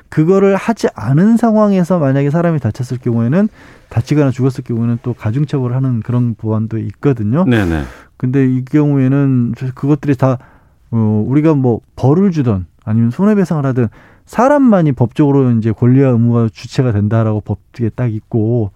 그거를 0.09 0.55
하지 0.55 0.87
않은 0.95 1.35
상황에서 1.35 1.99
만약에 1.99 2.29
사람이 2.29 2.59
다쳤을 2.59 2.97
경우에는 2.99 3.49
다치거나 3.89 4.31
죽었을 4.31 4.63
경우에는 4.63 4.99
또 5.03 5.13
가중처벌을 5.13 5.75
하는 5.75 6.01
그런 6.01 6.35
보안도 6.35 6.77
있거든요. 6.77 7.43
네네. 7.45 7.83
근데 8.17 8.45
이 8.45 8.65
경우에는 8.65 9.53
그것들이 9.75 10.15
다 10.15 10.37
어, 10.91 11.25
우리가 11.27 11.53
뭐 11.53 11.81
벌을 11.95 12.31
주던 12.31 12.65
아니면 12.83 13.11
손해배상을 13.11 13.65
하든 13.65 13.87
사람만이 14.25 14.93
법적으로 14.93 15.51
이제 15.51 15.71
권리와 15.71 16.11
의무가 16.11 16.49
주체가 16.51 16.91
된다라고 16.91 17.41
법에 17.41 17.89
딱 17.89 18.13
있고 18.13 18.71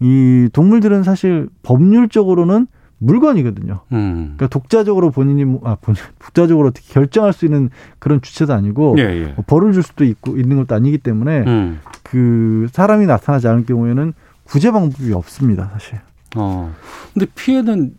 이 0.00 0.48
동물들은 0.52 1.02
사실 1.02 1.48
법률적으로는 1.62 2.66
물건이거든요. 2.98 3.80
음. 3.92 4.34
그러니까 4.36 4.48
독자적으로 4.48 5.10
본인이 5.10 5.44
뭐, 5.44 5.60
아 5.64 5.76
본, 5.80 5.94
독자적으로 6.18 6.68
어떻게 6.68 6.92
결정할 6.92 7.32
수 7.32 7.44
있는 7.44 7.70
그런 8.00 8.20
주체도 8.20 8.52
아니고 8.52 8.96
예, 8.98 9.02
예. 9.02 9.24
뭐 9.36 9.44
벌을 9.46 9.72
줄 9.72 9.84
수도 9.84 10.04
있고 10.04 10.36
있는 10.36 10.56
것도 10.56 10.74
아니기 10.74 10.98
때문에 10.98 11.44
음. 11.46 11.80
그 12.02 12.66
사람이 12.72 13.06
나타나지 13.06 13.46
않을 13.46 13.66
경우에는 13.66 14.14
구제 14.44 14.72
방법이 14.72 15.12
없습니다, 15.12 15.70
사실. 15.72 16.00
어. 16.36 16.74
근데 17.12 17.26
피해는 17.34 17.92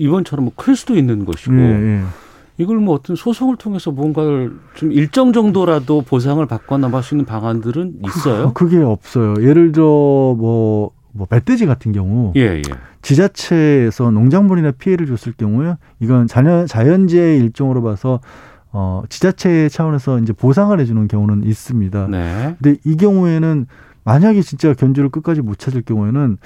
이번처럼 0.00 0.46
뭐 0.46 0.52
클 0.56 0.76
수도 0.76 0.96
있는 0.96 1.24
것이고 1.24 1.54
예, 1.54 1.98
예. 1.98 2.02
이걸 2.58 2.78
뭐 2.78 2.94
어떤 2.94 3.16
소송을 3.16 3.56
통해서 3.56 3.90
뭔가를 3.90 4.52
좀 4.74 4.92
일정 4.92 5.32
정도라도 5.32 6.02
보상을 6.02 6.44
받거나 6.44 6.88
할 6.88 7.02
수 7.02 7.14
있는 7.14 7.24
방안들은 7.24 8.00
있어요? 8.06 8.52
그, 8.52 8.68
그게 8.68 8.82
없어요. 8.82 9.34
예를 9.40 9.72
들어 9.72 9.84
뭐, 9.86 10.90
뭐 11.12 11.26
멧돼지 11.30 11.66
같은 11.66 11.92
경우 11.92 12.32
예, 12.36 12.56
예. 12.58 12.62
지자체에서 13.02 14.10
농작물이나 14.10 14.72
피해를 14.72 15.06
줬을 15.06 15.32
경우에 15.32 15.76
이건 16.00 16.26
자연 16.26 16.66
자연재해 16.66 17.36
일종으로 17.38 17.82
봐서 17.82 18.20
어 18.72 19.02
지자체 19.08 19.68
차원에서 19.68 20.18
이제 20.18 20.32
보상을 20.32 20.78
해주는 20.78 21.08
경우는 21.08 21.44
있습니다. 21.44 22.06
네. 22.08 22.56
근데 22.62 22.78
이 22.84 22.96
경우에는 22.96 23.66
만약에 24.04 24.42
진짜 24.42 24.74
견주를 24.74 25.08
끝까지 25.08 25.40
못 25.40 25.58
찾을 25.58 25.82
경우에는 25.82 26.36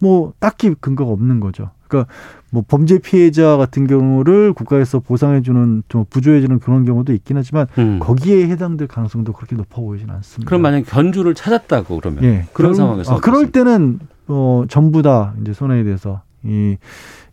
뭐 0.00 0.32
딱히 0.38 0.74
근거가 0.80 1.10
없는 1.10 1.40
거죠. 1.40 1.70
그러니까 1.88 2.12
뭐 2.50 2.62
범죄 2.66 2.98
피해자 2.98 3.56
같은 3.56 3.86
경우를 3.86 4.52
국가에서 4.52 5.00
보상해주는 5.00 5.82
좀 5.88 6.04
부조해주는 6.08 6.58
그런 6.60 6.84
경우도 6.84 7.12
있긴 7.12 7.36
하지만 7.36 7.66
음. 7.78 7.98
거기에 8.00 8.48
해당될 8.48 8.88
가능성도 8.88 9.32
그렇게 9.32 9.56
높아 9.56 9.80
보이지는 9.80 10.14
않습니다. 10.14 10.48
그럼 10.48 10.62
만약 10.62 10.82
견주를 10.86 11.34
찾았다고 11.34 11.98
그러면 12.00 12.24
예. 12.24 12.28
그런 12.28 12.48
그럴, 12.52 12.74
상황에서 12.74 13.16
아, 13.16 13.20
그럴 13.20 13.50
때는 13.50 13.98
어 14.28 14.64
전부 14.68 15.02
다 15.02 15.34
이제 15.40 15.52
손해에 15.52 15.84
대해서 15.84 16.22
이 16.44 16.76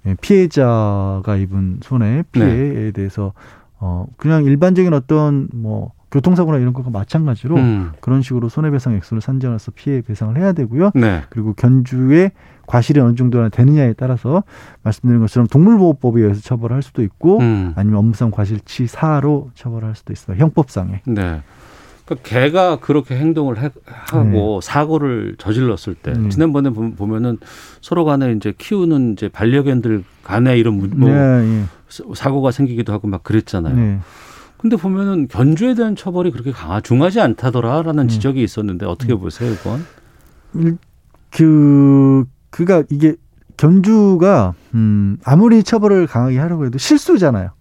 예, 0.06 0.16
피해자가 0.22 1.36
입은 1.38 1.80
손해 1.82 2.24
피해에 2.32 2.74
네. 2.74 2.92
대해서 2.92 3.34
어 3.80 4.06
그냥 4.18 4.44
일반적인 4.46 4.94
어떤 4.94 5.48
뭐 5.54 5.92
교통사고나 6.16 6.60
이런 6.60 6.72
것과 6.72 6.92
마찬가지로 6.92 7.58
음. 7.58 7.92
그런 8.00 8.22
식으로 8.22 8.48
손해배상 8.48 8.94
액수를 8.94 9.20
산정해서 9.20 9.72
피해 9.76 10.02
배상을 10.02 10.38
해야 10.38 10.54
되고요. 10.54 10.92
네. 10.96 11.24
그리고 11.30 11.54
견주의 11.54 12.32
과실이 12.68 13.02
어느 13.02 13.16
정도나 13.16 13.50
되느냐에 13.50 13.94
따라서 13.94 14.44
말씀드린 14.82 15.20
것처럼 15.20 15.48
동물보호법에 15.48 16.22
의해서 16.22 16.40
처벌할 16.40 16.84
수도 16.84 17.04
있고 17.04 17.40
음. 17.40 17.74
아니면 17.76 18.00
업무상 18.00 18.32
과실치 18.32 18.88
사로 18.88 19.50
처벌할 19.56 19.96
수도 19.96 20.14
있습니다. 20.14 20.42
형법상에. 20.42 21.02
네. 21.06 21.42
그러니까 22.06 22.30
개가 22.30 22.78
그렇게 22.78 23.18
행동을 23.18 23.62
해, 23.62 23.70
하고 23.86 24.62
네. 24.62 24.72
사고를 24.72 25.36
저질렀을 25.38 25.96
때 25.96 26.14
네. 26.14 26.30
지난번에 26.30 26.70
보면은 26.70 27.40
서로 27.82 28.06
간에 28.06 28.32
이제 28.32 28.54
키우는 28.58 29.14
이제 29.14 29.28
반려견들 29.28 30.06
간에 30.24 30.58
이런 30.58 30.78
뭐 30.78 31.10
네, 31.10 31.66
사고가 32.14 32.52
생기기도 32.52 32.94
하고 32.94 33.10
막 33.10 33.24
그랬잖아요. 33.24 34.00
네. 34.66 34.70
근데 34.70 34.76
보면은 34.82 35.28
견주에 35.28 35.76
대한 35.76 35.96
처벌이 35.96 36.32
그렇게 36.32 36.52
강하 36.52 36.82
중하지 36.82 37.22
않다더라라는 37.22 38.08
네. 38.08 38.14
지적이 38.14 38.44
있었는데 38.44 38.86
어떻게 38.86 39.14
네. 39.14 39.20
보세요, 39.20 39.54
이건? 39.54 39.86
그 41.32 42.26
그가 42.50 42.84
이게 42.90 43.16
견주가 43.58 44.54
음 44.74 45.18
아무리 45.24 45.64
처벌을 45.64 46.08
강하게 46.08 46.40
하려고 46.40 46.66
해도 46.66 46.78
실수잖아요. 46.78 47.52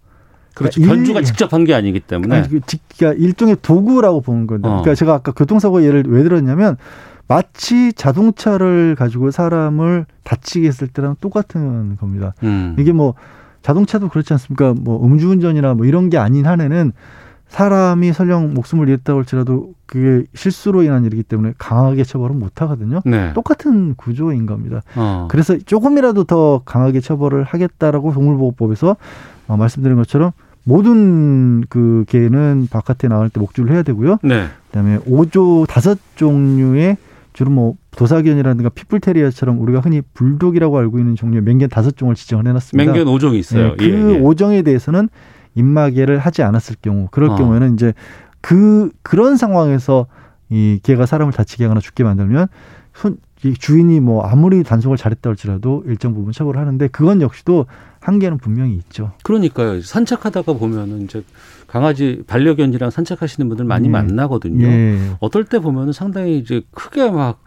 그렇죠. 0.54 0.80
그러니까 0.80 0.96
견주가 0.96 1.18
일, 1.20 1.24
직접 1.24 1.52
한 1.52 1.64
게 1.64 1.74
아니기 1.74 2.00
때문에. 2.00 2.36
아니, 2.36 2.48
그 2.48 2.60
그러니까 2.96 3.20
일종의 3.22 3.56
도구라고 3.60 4.20
보는 4.20 4.46
건데. 4.46 4.68
어. 4.68 4.70
그러니까 4.70 4.94
제가 4.94 5.14
아까 5.14 5.32
교통사고 5.32 5.84
예를 5.84 6.04
왜 6.06 6.22
들었냐면 6.22 6.76
마치 7.26 7.92
자동차를 7.92 8.94
가지고 8.96 9.30
사람을 9.30 10.06
다치게 10.22 10.66
했을 10.68 10.88
때랑 10.88 11.16
똑같은 11.20 11.96
겁니다. 11.96 12.34
음. 12.44 12.76
이게 12.78 12.92
뭐 12.92 13.14
자동차도 13.64 14.10
그렇지 14.10 14.32
않습니까? 14.34 14.74
뭐 14.78 15.04
음주운전이나 15.04 15.74
뭐 15.74 15.86
이런 15.86 16.10
게 16.10 16.18
아닌 16.18 16.46
한에는 16.46 16.92
사람이 17.48 18.12
설령 18.12 18.52
목숨을 18.52 18.88
잃었다고 18.88 19.20
할지라도 19.20 19.72
그게 19.86 20.26
실수로 20.34 20.82
인한 20.82 21.04
일이기 21.04 21.22
때문에 21.22 21.54
강하게 21.56 22.04
처벌은 22.04 22.38
못 22.38 22.60
하거든요. 22.60 23.00
네. 23.06 23.32
똑같은 23.32 23.94
구조인 23.94 24.44
겁니다. 24.44 24.82
어. 24.96 25.28
그래서 25.30 25.56
조금이라도 25.56 26.24
더 26.24 26.60
강하게 26.64 27.00
처벌을 27.00 27.44
하겠다라고 27.44 28.12
동물보호법에서 28.12 28.96
어, 29.46 29.56
말씀드린 29.56 29.96
것처럼 29.96 30.32
모든 30.64 31.62
그 31.68 32.04
개는 32.08 32.68
바깥에 32.70 33.08
나갈 33.08 33.30
때 33.30 33.40
목줄을 33.40 33.72
해야 33.72 33.82
되고요. 33.82 34.18
네. 34.22 34.46
그다음에 34.66 34.98
5조 34.98 35.66
다섯 35.68 35.98
종류의 36.16 36.98
주로 37.34 37.50
뭐 37.50 37.74
도사견이라든가 37.90 38.70
피플테리아처럼 38.70 39.60
우리가 39.60 39.80
흔히 39.80 40.00
불독이라고 40.14 40.78
알고 40.78 41.00
있는 41.00 41.16
종류의 41.16 41.42
맹견 41.42 41.68
다섯 41.68 41.96
종을 41.96 42.14
지정을 42.14 42.46
해놨습니다. 42.46 42.92
맹견 42.92 43.12
5종이 43.12 43.34
있어요. 43.34 43.70
네, 43.70 43.76
그 43.76 43.84
예, 43.84 43.88
예. 43.90 44.20
5종에 44.20 44.64
대해서는 44.64 45.08
입마개를 45.56 46.18
하지 46.18 46.42
않았을 46.42 46.76
경우 46.80 47.08
그럴 47.10 47.30
어. 47.30 47.34
경우에는 47.34 47.74
이제 47.74 47.92
그 48.40 48.90
그런 49.02 49.36
상황에서 49.36 50.06
이 50.48 50.78
개가 50.82 51.06
사람을 51.06 51.32
다치게 51.32 51.64
하거나 51.64 51.80
죽게 51.80 52.04
만들면 52.04 52.46
손 52.94 53.18
주인이 53.58 53.98
뭐 54.00 54.22
아무리 54.22 54.62
단속을 54.62 54.96
잘했다 54.96 55.28
할지라도 55.30 55.82
일정 55.86 56.14
부분 56.14 56.32
처벌을 56.32 56.60
하는데 56.60 56.86
그건 56.88 57.20
역시도 57.20 57.66
한계는 58.04 58.38
분명히 58.38 58.74
있죠. 58.74 59.12
그러니까요. 59.22 59.80
산책하다가 59.80 60.52
보면은 60.52 61.02
이제 61.02 61.24
강아지 61.66 62.22
반려견이랑 62.26 62.90
산책하시는 62.90 63.48
분들 63.48 63.64
많이 63.64 63.88
예. 63.88 63.90
만나거든요. 63.90 64.66
예. 64.66 64.98
어떨 65.20 65.44
때 65.44 65.58
보면은 65.58 65.92
상당히 65.92 66.38
이제 66.38 66.62
크게 66.72 67.10
막 67.10 67.40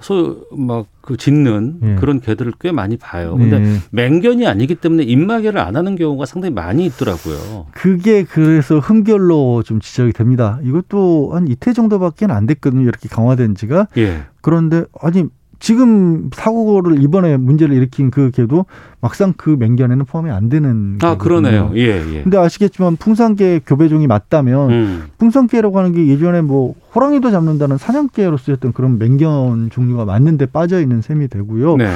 소 0.00 0.46
막 0.56 0.86
그 1.08 1.16
짖는 1.16 1.78
예. 1.82 1.94
그런 1.94 2.20
개들을 2.20 2.52
꽤 2.60 2.70
많이 2.70 2.98
봐요. 2.98 3.34
근데 3.34 3.56
예. 3.56 3.76
맹견이 3.92 4.46
아니기 4.46 4.74
때문에 4.74 5.04
입마개를 5.04 5.58
안 5.58 5.74
하는 5.74 5.96
경우가 5.96 6.26
상당히 6.26 6.54
많이 6.54 6.84
있더라고요. 6.84 7.64
그게 7.72 8.24
그래서 8.24 8.78
흠결로 8.78 9.62
좀 9.62 9.80
지적이 9.80 10.12
됩니다. 10.12 10.58
이것도 10.62 11.30
한 11.32 11.48
이태 11.48 11.72
정도밖에 11.72 12.26
안 12.26 12.44
됐거든요. 12.46 12.82
이렇게 12.82 13.08
강화된 13.08 13.54
지가. 13.54 13.88
예. 13.96 14.24
그런데 14.42 14.84
아니 15.00 15.24
지금 15.60 16.30
사고를 16.32 17.02
이번에 17.02 17.36
문제를 17.36 17.74
일으킨 17.74 18.10
그 18.10 18.30
개도 18.30 18.66
막상 19.00 19.34
그 19.36 19.56
맹견에는 19.58 20.04
포함이 20.04 20.30
안 20.30 20.48
되는 20.48 20.98
아 21.02 21.16
그러네요. 21.16 21.72
예, 21.74 22.00
예. 22.14 22.22
근데 22.22 22.38
아시겠지만 22.38 22.96
풍산개 22.96 23.60
교배종이 23.66 24.06
맞다면 24.06 24.70
음. 24.70 25.04
풍산개라고 25.18 25.78
하는 25.78 25.92
게 25.92 26.06
예전에 26.06 26.42
뭐 26.42 26.74
호랑이도 26.94 27.30
잡는다는 27.30 27.76
사냥개로 27.76 28.36
쓰였던 28.36 28.72
그런 28.72 28.98
맹견 28.98 29.70
종류가 29.70 30.04
맞는데 30.04 30.46
빠져 30.46 30.80
있는 30.80 31.02
셈이 31.02 31.28
되고요. 31.28 31.76
네. 31.76 31.86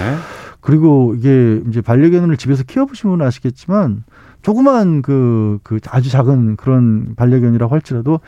그리고 0.60 1.14
이게 1.16 1.60
이제 1.68 1.80
반려견을 1.80 2.36
집에서 2.36 2.62
키워보시면 2.64 3.20
아시겠지만 3.22 4.04
조그만 4.42 5.02
그, 5.02 5.58
그 5.62 5.78
아주 5.88 6.10
작은 6.10 6.56
그런 6.56 7.14
반려견이라고 7.16 7.72
할지라도 7.72 8.20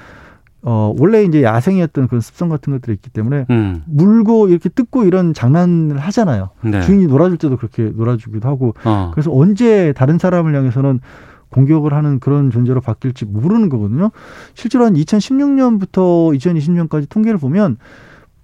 어, 0.66 0.94
원래 0.98 1.22
이제 1.24 1.42
야생이었던 1.42 2.09
그런 2.09 2.20
습성 2.22 2.48
같은 2.48 2.72
것들이 2.72 2.94
있기 2.94 3.11
때문에 3.11 3.44
음. 3.50 3.83
물고 3.87 4.48
이렇게 4.48 4.70
뜯고 4.70 5.05
이런 5.05 5.35
장난을 5.35 5.98
하잖아요. 5.98 6.50
네. 6.62 6.81
주인이 6.81 7.07
놀아줄 7.07 7.37
때도 7.37 7.59
그렇게 7.59 7.92
놀아주기도 7.94 8.48
하고 8.48 8.74
어. 8.85 9.11
그래서 9.12 9.31
언제 9.33 9.92
다른 9.94 10.18
사람을 10.18 10.55
향해서는 10.55 11.00
공격을 11.50 11.92
하는 11.92 12.18
그런 12.18 12.50
존재로 12.50 12.81
바뀔지 12.81 13.27
모르는 13.27 13.68
거거든요. 13.68 14.11
실제로 14.55 14.87
한 14.87 14.94
2016년부터 14.94 16.37
2020년까지 16.38 17.09
통계를 17.09 17.38
보면 17.38 17.77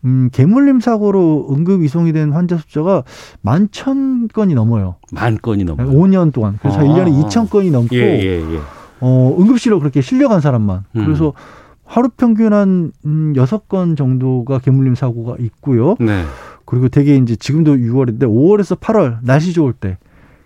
음, 0.04 0.28
개물림 0.32 0.80
사고로 0.80 1.48
응급 1.50 1.82
이송이 1.82 2.12
된 2.12 2.32
환자 2.32 2.56
숫자가 2.56 3.02
만 3.42 3.68
천 3.70 4.28
건이 4.28 4.54
넘어요. 4.54 4.96
만 5.12 5.38
건이 5.40 5.64
넘어요. 5.64 5.90
5년 5.90 6.32
동안. 6.32 6.58
그래서 6.60 6.80
아. 6.80 6.82
1년에 6.82 7.24
2천 7.24 7.50
건이 7.50 7.70
넘고 7.70 7.96
예, 7.96 8.00
예, 8.20 8.40
예. 8.54 8.58
어, 9.00 9.36
응급실로 9.38 9.78
그렇게 9.78 10.00
실려간 10.00 10.40
사람만. 10.40 10.84
음. 10.96 11.04
그래서 11.04 11.32
하루 11.90 12.08
평균 12.08 12.52
한 12.52 12.92
음, 13.04 13.32
6건 13.34 13.96
정도가 13.96 14.60
개물림 14.60 14.94
사고가 14.94 15.34
있고요. 15.40 15.96
네. 15.98 16.22
그리고 16.64 16.88
되게 16.88 17.16
이제 17.16 17.34
지금도 17.34 17.78
6월인데 17.78 18.20
5월에서 18.20 18.78
8월 18.78 19.18
날씨 19.24 19.52
좋을 19.52 19.72
때 19.72 19.98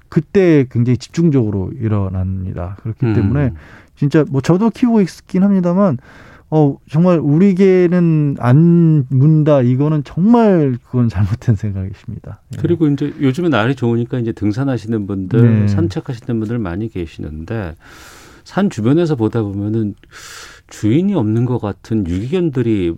그때 0.08 0.64
굉장히 0.70 0.96
집중적으로 0.96 1.70
일어납니다. 1.78 2.78
그렇기 2.80 3.04
음. 3.04 3.14
때문에 3.14 3.52
진짜 3.94 4.24
뭐 4.30 4.40
저도 4.40 4.70
키우고 4.70 5.02
있긴 5.02 5.42
합니다만 5.42 5.98
어 6.48 6.78
정말 6.88 7.18
우리 7.18 7.54
개는 7.54 8.36
안 8.38 9.04
문다 9.10 9.60
이거는 9.60 10.02
정말 10.04 10.78
그건 10.86 11.10
잘못된 11.10 11.56
생각이십니다. 11.56 12.40
예. 12.54 12.58
그리고 12.58 12.86
이제 12.86 13.12
요즘에 13.20 13.50
날이 13.50 13.74
좋으니까 13.74 14.18
이제 14.18 14.32
등산하시는 14.32 15.06
분들, 15.06 15.42
네. 15.42 15.68
산책하시는 15.68 16.40
분들 16.40 16.58
많이 16.58 16.88
계시는데 16.88 17.74
산 18.44 18.70
주변에서 18.70 19.16
보다 19.16 19.42
보면은 19.42 19.94
주인이 20.68 21.14
없는 21.14 21.44
것 21.44 21.58
같은 21.58 22.06
유기견들이 22.06 22.94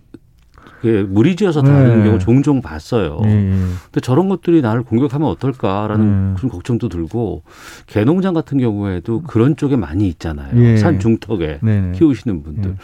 무리지어서 1.08 1.62
다니는 1.62 1.98
네. 1.98 2.04
경우 2.04 2.18
종종 2.18 2.60
봤어요. 2.62 3.20
네. 3.22 3.50
근데 3.84 4.00
저런 4.00 4.28
것들이 4.28 4.62
나를 4.62 4.82
공격하면 4.82 5.28
어떨까라는 5.28 6.34
네. 6.34 6.48
걱정도 6.48 6.88
들고 6.88 7.42
개농장 7.86 8.34
같은 8.34 8.58
경우에도 8.58 9.22
그런 9.22 9.56
쪽에 9.56 9.76
많이 9.76 10.06
있잖아요. 10.08 10.54
네. 10.54 10.76
산 10.76 11.00
중턱에 11.00 11.60
네, 11.62 11.80
네. 11.80 11.92
키우시는 11.92 12.42
분들 12.42 12.76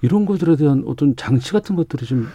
이런 0.00 0.26
것들에 0.26 0.56
대한 0.56 0.84
어떤 0.86 1.16
장치 1.16 1.52
같은 1.52 1.76
것들이 1.76 2.06
좀 2.06 2.28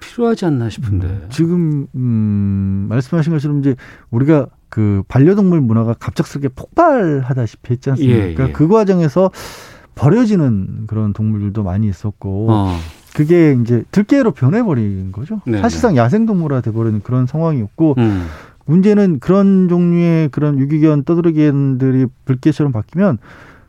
필요하지 0.00 0.44
않나 0.44 0.68
싶은데 0.68 1.06
음, 1.06 1.26
지금 1.30 1.86
음, 1.94 2.86
말씀하신 2.88 3.32
것처럼 3.32 3.60
이제 3.60 3.74
우리가 4.10 4.48
그 4.68 5.02
반려동물 5.08 5.60
문화가 5.60 5.94
갑작스럽게 5.94 6.48
폭발하다시피 6.48 7.72
했지 7.72 7.90
않습니까? 7.90 8.44
예, 8.44 8.48
예. 8.48 8.52
그 8.52 8.68
과정에서 8.68 9.30
버려지는 9.94 10.86
그런 10.86 11.12
동물들도 11.12 11.62
많이 11.62 11.88
있었고 11.88 12.48
어. 12.50 12.76
그게 13.14 13.56
이제 13.60 13.84
들개로 13.92 14.32
변해버린 14.32 15.12
거죠. 15.12 15.40
네네. 15.46 15.60
사실상 15.60 15.96
야생동물화 15.96 16.60
돼버리는 16.60 17.00
그런 17.02 17.26
상황이었고 17.26 17.94
음. 17.98 18.26
문제는 18.66 19.20
그런 19.20 19.68
종류의 19.68 20.28
그런 20.30 20.58
유기견 20.58 21.04
떠들어견들이 21.04 22.06
불개처럼 22.24 22.72
바뀌면 22.72 23.18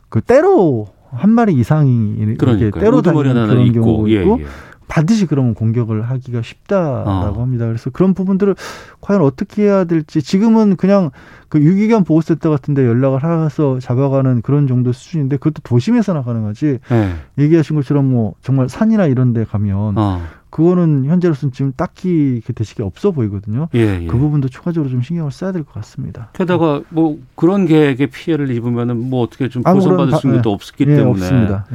그 0.08 0.20
때로 0.20 0.88
한 1.10 1.30
마리 1.30 1.54
이상이 1.54 2.16
이렇게 2.18 2.70
때로 2.70 3.02
다니는 3.02 3.46
그런 3.46 3.72
경우가 3.72 4.08
있고 4.08 4.10
예, 4.10 4.42
예. 4.42 4.46
반드시 4.88 5.26
그러면 5.26 5.54
공격을 5.54 6.02
하기가 6.02 6.42
쉽다라고 6.42 7.38
어. 7.38 7.42
합니다. 7.42 7.66
그래서 7.66 7.90
그런 7.90 8.14
부분들을 8.14 8.54
과연 9.00 9.20
어떻게 9.22 9.64
해야 9.64 9.84
될지 9.84 10.22
지금은 10.22 10.76
그냥 10.76 11.10
그 11.48 11.60
유기견 11.60 12.04
보호센터 12.04 12.50
같은데 12.50 12.86
연락을 12.86 13.20
해서 13.44 13.78
잡아가는 13.80 14.42
그런 14.42 14.66
정도 14.66 14.92
수준인데 14.92 15.36
그것도 15.38 15.62
도심에서나 15.64 16.22
가능하지. 16.22 16.78
네. 16.88 17.14
얘기하신 17.38 17.76
것처럼 17.76 18.04
뭐 18.10 18.34
정말 18.42 18.68
산이나 18.68 19.06
이런 19.06 19.32
데 19.32 19.44
가면 19.44 19.98
어. 19.98 20.22
그거는 20.50 21.04
현재로서는 21.04 21.52
지금 21.52 21.72
딱히 21.76 22.40
그 22.46 22.52
대책이 22.54 22.82
없어 22.82 23.10
보이거든요. 23.10 23.68
예, 23.74 24.00
예. 24.02 24.06
그 24.06 24.16
부분도 24.16 24.48
추가적으로 24.48 24.90
좀 24.90 25.02
신경을 25.02 25.30
써야 25.30 25.52
될 25.52 25.64
것 25.64 25.74
같습니다. 25.74 26.30
게다가 26.32 26.80
뭐 26.88 27.18
그런 27.34 27.66
계획에 27.66 28.06
피해를 28.06 28.50
입으면은 28.50 29.10
뭐 29.10 29.22
어떻게 29.22 29.48
좀 29.48 29.62
보상받을 29.62 30.16
수 30.16 30.26
있는 30.26 30.38
것도 30.40 30.50
예. 30.50 30.54
없기 30.54 30.84
예, 30.84 30.96
때문에 30.96 31.10
없습니다. 31.10 31.66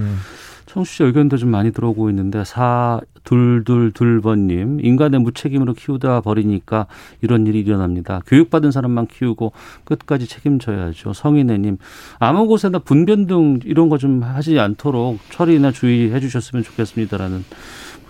예. 0.71 0.73
청취자 0.73 1.05
의견도 1.05 1.37
좀 1.37 1.49
많이 1.49 1.71
들어오고 1.71 2.09
있는데 2.09 2.43
사둘둘둘번님 2.45 4.79
인간의 4.81 5.19
무책임으로 5.19 5.73
키우다 5.73 6.21
버리니까 6.21 6.87
이런 7.21 7.45
일이 7.47 7.59
일어납니다. 7.59 8.21
교육받은 8.27 8.71
사람만 8.71 9.07
키우고 9.07 9.51
끝까지 9.83 10.27
책임져야죠. 10.27 11.13
성인애님 11.13 11.77
아무 12.19 12.47
곳에나 12.47 12.79
분변 12.79 13.27
등 13.27 13.59
이런 13.65 13.89
거 13.89 13.97
좀 13.97 14.23
하지 14.23 14.59
않도록 14.59 15.19
처리나 15.29 15.71
주의해 15.71 16.19
주셨으면 16.19 16.63
좋겠습니다라는 16.63 17.43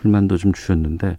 불만도 0.01 0.37
좀 0.37 0.53
주셨는데 0.53 1.17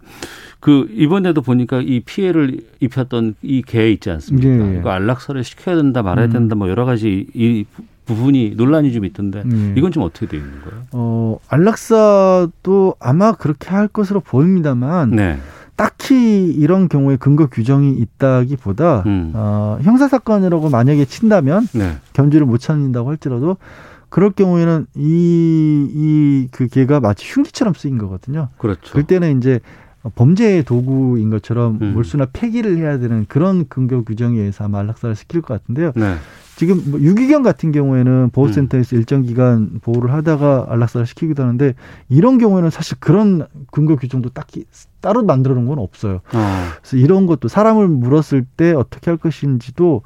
그 0.59 0.87
이번에도 0.91 1.41
보니까 1.41 1.81
이 1.81 1.99
피해를 1.99 2.57
입혔던 2.79 3.35
이 3.43 3.61
개 3.61 3.91
있지 3.91 4.09
않습니까? 4.09 4.49
예, 4.49 4.75
예. 4.75 4.79
이거 4.79 4.89
안락사를 4.89 5.43
시켜야 5.43 5.75
된다 5.75 6.01
말아야 6.01 6.25
음. 6.27 6.31
된다 6.31 6.55
뭐 6.55 6.69
여러 6.69 6.85
가지 6.85 7.27
이 7.33 7.65
부분이 8.05 8.53
논란이 8.55 8.91
좀 8.93 9.05
있던데 9.05 9.41
음. 9.45 9.73
이건 9.77 9.91
좀 9.91 10.03
어떻게 10.03 10.27
되어 10.27 10.39
있는 10.39 10.61
거예요? 10.61 10.83
어 10.91 11.37
안락사도 11.47 12.95
아마 12.99 13.33
그렇게 13.33 13.69
할 13.69 13.87
것으로 13.87 14.19
보입니다만 14.19 15.11
네. 15.11 15.37
딱히 15.75 16.45
이런 16.45 16.87
경우에 16.87 17.15
근거 17.15 17.47
규정이 17.47 17.93
있다기보다 17.93 19.03
음. 19.05 19.31
어, 19.33 19.79
형사 19.81 20.07
사건이라고 20.07 20.69
만약에 20.69 21.05
친다면 21.05 21.67
네. 21.73 21.97
견주를 22.13 22.45
못 22.45 22.59
찾는다고 22.59 23.09
할지라도 23.09 23.57
그럴 24.09 24.29
경우에는 24.31 24.85
이 24.95 25.89
이 25.95 26.47
그 26.51 26.67
개가 26.67 26.99
마치 26.99 27.25
흉기처럼 27.27 27.73
쓰인 27.73 27.97
거거든요. 27.97 28.49
그렇죠. 28.59 28.93
그때는 28.93 29.37
이제 29.39 29.59
범죄의 30.15 30.63
도구인 30.63 31.29
것처럼 31.31 31.79
음. 31.81 31.93
몰수나 31.93 32.27
폐기를 32.33 32.77
해야 32.77 32.99
되는 32.99 33.25
그런 33.27 33.65
근거 33.67 34.03
규정에 34.03 34.37
의해서 34.37 34.65
아마 34.65 34.79
안락사를 34.79 35.15
시킬 35.15 35.41
것 35.41 35.53
같은데요. 35.59 35.93
네. 35.95 36.15
지금 36.55 36.81
뭐 36.91 36.99
유기견 36.99 37.41
같은 37.43 37.71
경우에는 37.71 38.29
보호센터에서 38.31 38.95
음. 38.95 38.99
일정 38.99 39.21
기간 39.23 39.79
보호를 39.81 40.11
하다가 40.13 40.67
안락사를 40.69 41.05
시키기도 41.07 41.43
하는데 41.43 41.73
이런 42.09 42.37
경우에는 42.37 42.69
사실 42.69 42.97
그런 42.99 43.47
근거 43.71 43.95
규정도 43.95 44.29
딱히 44.29 44.65
따로 45.01 45.23
만들어 45.23 45.55
놓은 45.55 45.67
건 45.67 45.79
없어요. 45.79 46.15
어. 46.33 46.53
그래서 46.81 46.97
이런 46.97 47.25
것도 47.25 47.47
사람을 47.47 47.87
물었을 47.87 48.45
때 48.57 48.71
어떻게 48.73 49.09
할 49.09 49.17
것인지도 49.17 50.01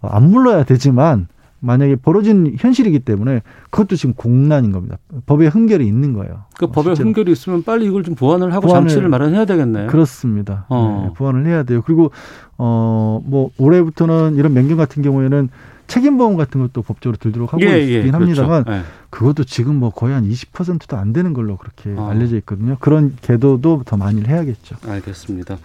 안 0.00 0.30
물러야 0.30 0.64
되지만 0.64 1.28
만약에 1.60 1.96
벌어진 1.96 2.54
현실이기 2.58 2.98
때문에 3.00 3.40
그것도 3.70 3.96
지금 3.96 4.14
공란인 4.14 4.70
겁니다. 4.70 4.98
법에 5.24 5.46
흠결이 5.46 5.86
있는 5.86 6.12
거예요. 6.12 6.42
그 6.58 6.66
법에 6.66 6.90
실제로. 6.90 7.08
흠결이 7.08 7.32
있으면 7.32 7.62
빨리 7.62 7.86
이걸 7.86 8.02
좀 8.02 8.14
보완을 8.14 8.52
하고 8.52 8.66
보완을, 8.66 8.88
장치를 8.88 9.08
마련해야 9.08 9.46
되겠네요. 9.46 9.86
그렇습니다. 9.86 10.66
어. 10.68 11.06
네, 11.08 11.14
보완을 11.14 11.46
해야 11.46 11.62
돼요. 11.62 11.80
그리고 11.84 12.10
어 12.58 13.20
뭐 13.24 13.50
올해부터는 13.56 14.36
이런 14.36 14.52
맹견 14.52 14.76
같은 14.76 15.02
경우에는 15.02 15.48
책임보험 15.86 16.36
같은 16.36 16.60
것도 16.60 16.82
법적으로 16.82 17.16
들도록 17.18 17.52
하고 17.52 17.62
예, 17.64 17.80
있긴 17.80 18.06
예, 18.06 18.10
합니다만 18.10 18.64
그렇죠. 18.64 18.80
예. 18.80 18.84
그것도 19.10 19.44
지금 19.44 19.76
뭐 19.76 19.90
거의 19.90 20.14
한 20.14 20.28
20%도 20.28 20.96
안 20.96 21.12
되는 21.12 21.32
걸로 21.34 21.56
그렇게 21.56 21.90
어. 21.96 22.08
알려져 22.10 22.36
있거든요. 22.38 22.76
그런 22.80 23.16
계도도 23.22 23.82
더 23.86 23.96
많이 23.96 24.22
해야겠죠. 24.24 24.76
알겠습니다. 24.86 25.58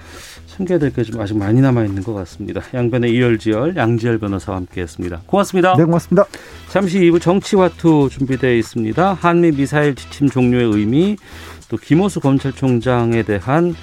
숨겨야 0.45 0.77
될 0.77 0.91
게 0.91 1.03
좀 1.03 1.19
아직 1.21 1.37
많이 1.37 1.61
남아 1.61 1.85
있는 1.85 2.03
것 2.03 2.13
같습니다. 2.13 2.61
양변의 2.73 3.11
이열지열 3.15 3.75
양지열 3.75 4.19
변호사와 4.19 4.57
함께했습니다. 4.57 5.21
고맙습니다. 5.25 5.75
네, 5.77 5.85
고맙습니다. 5.85 6.25
잠시 6.69 6.99
2부 6.99 7.21
정치화투 7.21 8.09
준비되어 8.11 8.53
있습니다. 8.55 9.13
한미 9.13 9.51
미사일 9.51 9.95
지침 9.95 10.29
종료의 10.29 10.65
의미, 10.71 11.15
또 11.69 11.77
김호수 11.77 12.19
검찰총장에 12.19 13.23
대한 13.23 13.73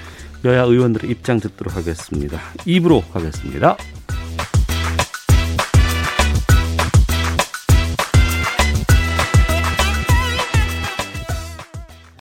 여야 0.45 0.63
의원들의 0.63 1.11
입장 1.11 1.41
듣도록 1.41 1.77
하겠습니다. 1.77 2.39
입으로 2.67 3.03
가겠습니다. 3.13 3.77